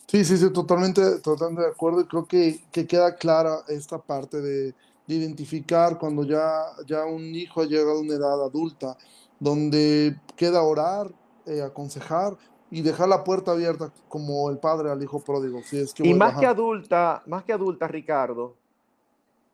[0.08, 2.02] Sí, sí, sí, totalmente, totalmente de acuerdo.
[2.02, 4.74] Y creo que, que queda clara esta parte de,
[5.08, 8.98] de, identificar cuando ya, ya un hijo ha llegado a una edad adulta,
[9.40, 11.12] donde queda orar,
[11.46, 12.38] eh, aconsejar
[12.76, 15.64] y dejar la puerta abierta como el padre al hijo pródigo.
[15.64, 18.54] Si es que y más que adulta, más que adulta, Ricardo,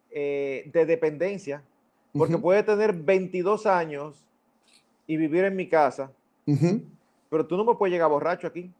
[0.10, 1.64] eh, de dependencia,
[2.18, 4.26] porque puede tener 22 años
[5.06, 6.12] y vivir en mi casa,
[7.30, 8.72] pero tú no me puedes llegar borracho aquí.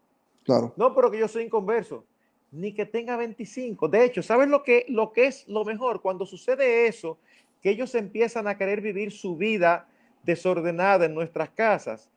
[0.42, 0.72] Claro.
[0.76, 2.02] No, pero que yo soy inconverso.
[2.50, 3.86] Ni que tenga 25.
[3.86, 6.02] De hecho, ¿sabes lo que, lo que es lo mejor?
[6.02, 7.16] Cuando sucede eso,
[7.62, 9.86] que ellos empiezan a querer vivir su vida
[10.24, 12.10] desordenada en nuestras casas,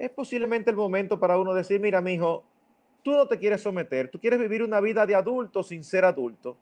[0.00, 2.42] es posiblemente el momento para uno decir, mira, mi hijo,
[3.02, 6.56] tú no te quieres someter, tú quieres vivir una vida de adulto sin ser adulto.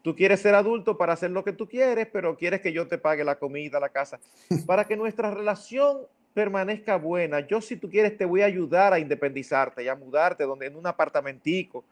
[0.00, 2.96] Tú quieres ser adulto para hacer lo que tú quieres, pero quieres que yo te
[2.96, 4.18] pague la comida, la casa.
[4.66, 5.98] Para que nuestra relación
[6.32, 10.44] permanezca buena, yo si tú quieres te voy a ayudar a independizarte y a mudarte
[10.44, 11.84] donde, en un apartamentico.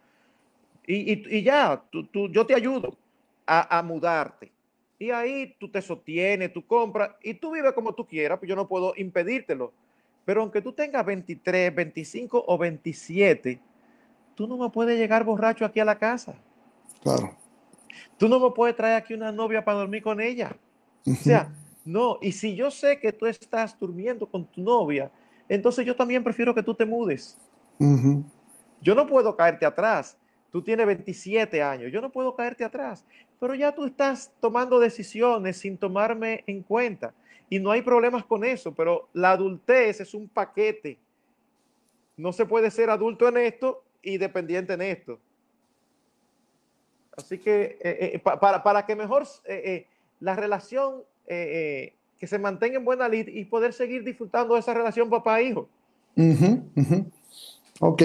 [0.86, 2.96] Y, y, ya, tú, yo te ayudo
[3.44, 4.52] a, a, mudarte.
[4.98, 8.57] Y ahí tú te sostienes, tú compras y tú vives como tú quieras, pues yo
[8.57, 9.72] no puedo impedírtelo.
[10.27, 13.61] Pero aunque tú tengas 23, 25 o 27,
[14.35, 16.35] tú no me puedes llegar borracho aquí a la casa.
[17.01, 17.35] Claro.
[18.18, 20.57] Tú no me puedes traer aquí una novia para dormir con ella.
[21.07, 21.55] O sea,
[21.85, 22.18] no.
[22.20, 25.12] Y si yo sé que tú estás durmiendo con tu novia,
[25.49, 27.39] entonces yo también prefiero que tú te mudes.
[28.81, 30.18] Yo no puedo caerte atrás.
[30.51, 31.93] Tú tienes 27 años.
[31.93, 33.05] Yo no puedo caerte atrás.
[33.39, 37.14] Pero ya tú estás tomando decisiones sin tomarme en cuenta.
[37.49, 38.74] Y no hay problemas con eso.
[38.74, 40.99] Pero la adultez es un paquete.
[42.16, 45.18] No se puede ser adulto en esto y dependiente en esto.
[47.16, 49.86] Así que eh, eh, para, para, que mejor eh,
[50.20, 55.11] la relación, que se mantenga en buena lid y poder seguir disfrutando de esa relación
[55.11, 55.68] papá-hijo.
[57.80, 58.03] Ok.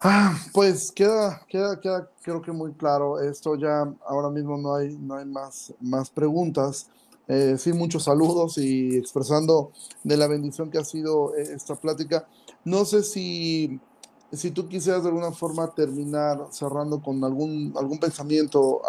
[0.00, 3.56] Ah, pues queda, queda, queda, creo que muy claro esto.
[3.56, 6.88] Ya ahora mismo no hay, no hay más, más preguntas.
[7.28, 12.26] Eh, sí, muchos saludos y expresando de la bendición que ha sido eh, esta plática.
[12.64, 13.80] No sé si,
[14.32, 18.82] si tú quisieras de alguna forma terminar cerrando con algún, algún pensamiento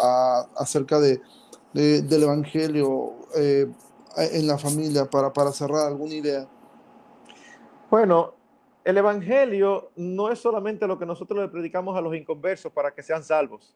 [0.56, 1.20] acerca de,
[1.72, 3.70] del Evangelio eh,
[4.16, 6.48] en la familia para, para cerrar alguna idea.
[7.90, 8.34] Bueno,
[8.84, 13.02] el Evangelio no es solamente lo que nosotros le predicamos a los inconversos para que
[13.02, 13.74] sean salvos.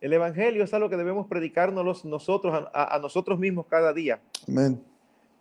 [0.00, 4.20] El Evangelio es algo que debemos predicarnos nosotros a, nosotros mismos cada día.
[4.46, 4.80] Amén.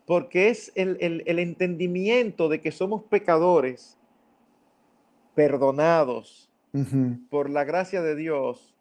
[0.06, 3.98] Porque es el, entendimiento de que somos pecadores,
[5.34, 6.50] perdonados
[7.30, 8.74] por la gracia de Dios,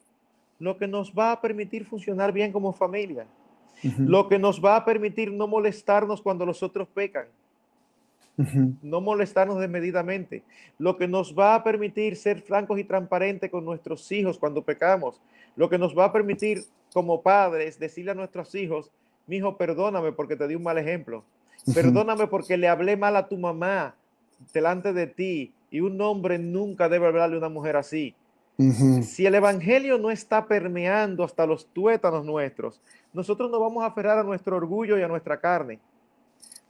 [0.59, 3.27] lo que nos va a permitir funcionar bien como familia,
[3.99, 7.27] lo que nos va a permitir no molestarnos cuando los otros pecan
[8.37, 10.43] no molestarnos desmedidamente,
[10.79, 15.21] lo que nos va a permitir ser francos y transparentes con nuestros hijos cuando pecamos,
[15.57, 18.91] lo que nos va a permitir como padres decirle a nuestros hijos,
[19.27, 21.25] mi hijo, perdóname porque te di un mal ejemplo,
[21.73, 23.95] perdóname porque le hablé mal a tu mamá
[24.53, 28.15] delante de ti y un hombre nunca debe hablarle a una mujer así.
[29.03, 32.81] Si el evangelio no está permeando hasta los tuétanos nuestros,
[33.13, 35.81] nosotros nos vamos a aferrar a nuestro orgullo y a nuestra carne.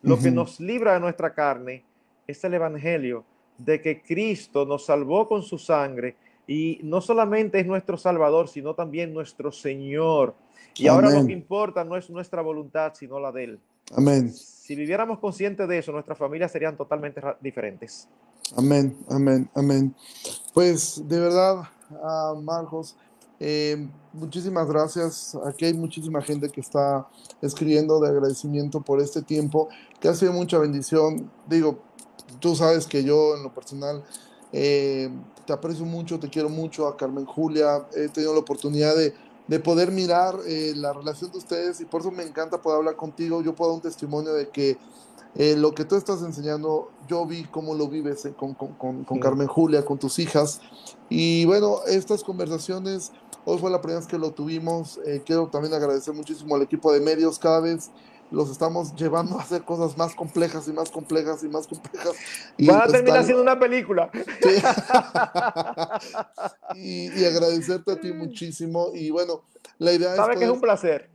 [0.04, 1.82] Lo que nos libra de nuestra carne
[2.26, 3.24] es el Evangelio
[3.58, 8.74] de que Cristo nos salvó con su sangre y no solamente es nuestro Salvador, sino
[8.74, 10.34] también nuestro Señor.
[10.76, 13.60] Y ahora lo que importa no es nuestra voluntad, sino la de Él.
[13.96, 14.32] Amén.
[14.32, 18.08] Si viviéramos conscientes de eso, nuestras familias serían totalmente diferentes.
[18.56, 19.94] Amén, amén, amén.
[20.52, 22.96] Pues de verdad, uh, Marcos,
[23.46, 25.36] eh, muchísimas gracias.
[25.44, 27.06] Aquí hay muchísima gente que está
[27.42, 29.68] escribiendo de agradecimiento por este tiempo,
[30.00, 31.30] que ha sido mucha bendición.
[31.46, 31.80] Digo,
[32.40, 34.02] tú sabes que yo en lo personal
[34.50, 35.10] eh,
[35.46, 39.12] te aprecio mucho, te quiero mucho, a Carmen Julia, he tenido la oportunidad de,
[39.46, 42.96] de poder mirar eh, la relación de ustedes y por eso me encanta poder hablar
[42.96, 43.42] contigo.
[43.42, 44.78] Yo puedo dar un testimonio de que
[45.56, 49.48] lo que tú estás enseñando, yo vi cómo lo vives con, con, con, con Carmen
[49.48, 50.60] Julia, con tus hijas.
[51.08, 53.12] Y bueno, estas conversaciones
[53.44, 54.98] Hoy fue la primera vez que lo tuvimos.
[55.06, 57.38] Eh, quiero también agradecer muchísimo al equipo de medios.
[57.38, 57.90] Cada vez
[58.30, 62.14] los estamos llevando a hacer cosas más complejas y más complejas y más complejas.
[62.56, 64.10] Y Van a terminar haciendo una película.
[66.74, 68.90] y, agradecerte a ti muchísimo.
[68.94, 69.42] Y bueno,
[69.78, 71.10] la idea Sabe que es un placer.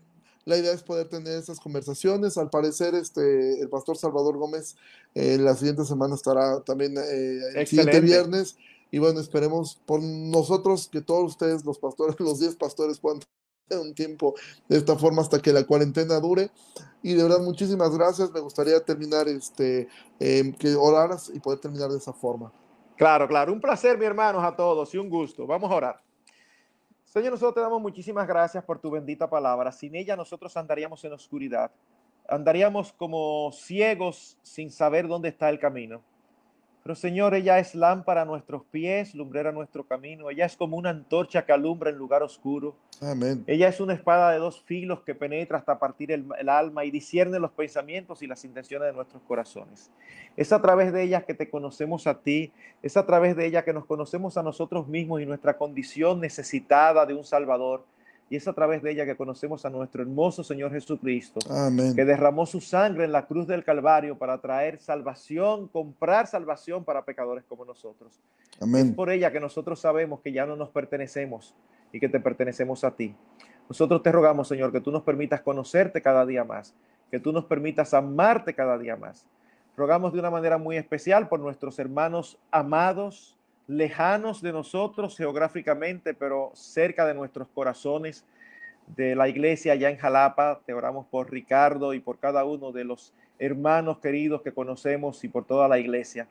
[0.45, 2.37] La idea es poder tener esas conversaciones.
[2.37, 4.75] Al parecer, este, el pastor Salvador Gómez
[5.15, 8.55] eh, la siguiente semana estará también eh, el siguiente viernes.
[8.91, 13.19] Y bueno, esperemos por nosotros que todos ustedes, los pastores, los 10 pastores, puedan
[13.67, 14.35] tener un tiempo
[14.67, 16.49] de esta forma hasta que la cuarentena dure.
[17.03, 18.31] Y de verdad, muchísimas gracias.
[18.31, 19.87] Me gustaría terminar, este,
[20.19, 22.51] em, que oraras y poder terminar de esa forma.
[22.97, 23.53] Claro, claro.
[23.53, 25.47] Un placer, mi hermanos, a todos y un gusto.
[25.47, 26.03] Vamos a orar.
[27.05, 29.71] Señor, nosotros te damos muchísimas gracias por tu bendita palabra.
[29.71, 31.71] Sin ella nosotros andaríamos en oscuridad.
[32.27, 36.03] Andaríamos como ciegos sin saber dónde está el camino.
[36.89, 40.31] Pero Señor, ella es lámpara a nuestros pies, lumbrera a nuestro camino.
[40.31, 42.75] Ella es como una antorcha que alumbra en lugar oscuro.
[42.99, 43.43] Amén.
[43.45, 47.37] Ella es una espada de dos filos que penetra hasta partir el, alma y discierne
[47.37, 49.91] los pensamientos y las intenciones de nuestros corazones.
[50.35, 52.51] Es a través de ella que te conocemos a ti.
[52.81, 57.05] Es a través de ella que nos conocemos a nosotros mismos y nuestra condición necesitada
[57.05, 57.85] de un Salvador
[58.29, 61.39] y es a través de ella que conocemos a nuestro hermoso Señor Jesucristo,
[61.95, 67.03] que derramó su sangre en la cruz del Calvario para traer salvación, comprar salvación para
[67.03, 68.19] pecadores como nosotros.
[68.61, 68.89] Amén.
[68.89, 71.55] Es por ella que nosotros sabemos que ya no nos pertenecemos
[71.91, 73.15] y que te pertenecemos a ti.
[73.67, 76.75] Nosotros te rogamos, Señor, que tú nos permitas conocerte cada día más,
[77.09, 79.25] que tú nos permitas amarte cada día más.
[79.75, 83.38] Rogamos de una manera muy especial por nuestros hermanos amados,
[83.69, 88.25] lejanos de nosotros geográficamente, pero cerca de nuestros corazones,
[88.95, 90.59] de la iglesia allá en Jalapa.
[90.65, 95.27] Te oramos por Ricardo y por cada uno de los hermanos queridos que conocemos y
[95.27, 96.27] por toda la iglesia.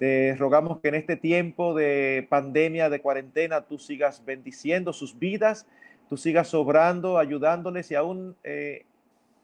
[0.00, 5.68] Te rogamos que en este tiempo de pandemia, de cuarentena, tú sigas bendiciendo sus vidas,
[6.08, 8.86] tú sigas sobrando, ayudándoles y aún eh,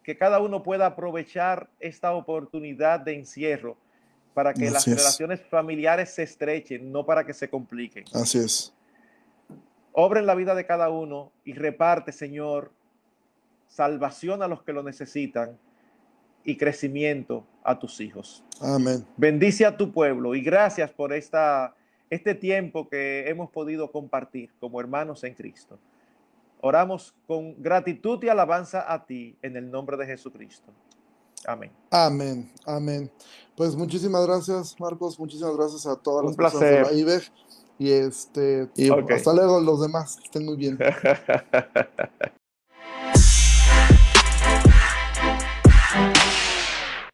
[0.03, 3.77] que cada uno pueda aprovechar esta oportunidad de encierro
[4.39, 8.05] para que las relaciones familiares se estrechen, no para que se compliquen.
[8.15, 8.73] Así es.
[9.91, 12.71] Obra en la vida de cada uno y reparte, Señor,
[13.67, 15.59] salvación a los que lo necesitan
[16.45, 18.45] y crecimiento a tus hijos.
[18.61, 19.05] Amén.
[19.17, 21.75] Bendice a tu pueblo y gracias por esta,
[22.09, 25.81] este tiempo que hemos podido compartir como hermanos en Cristo.
[26.61, 30.73] Oramos con gratitud y alabanza a ti en el nombre de Jesucristo.
[31.47, 31.71] Amén.
[31.91, 33.11] Amén, amén.
[33.57, 35.19] Pues muchísimas gracias, Marcos.
[35.19, 37.23] Muchísimas gracias a todas las personas de la
[37.79, 40.19] Y este, y hasta luego los demás.
[40.23, 40.79] estén muy bien.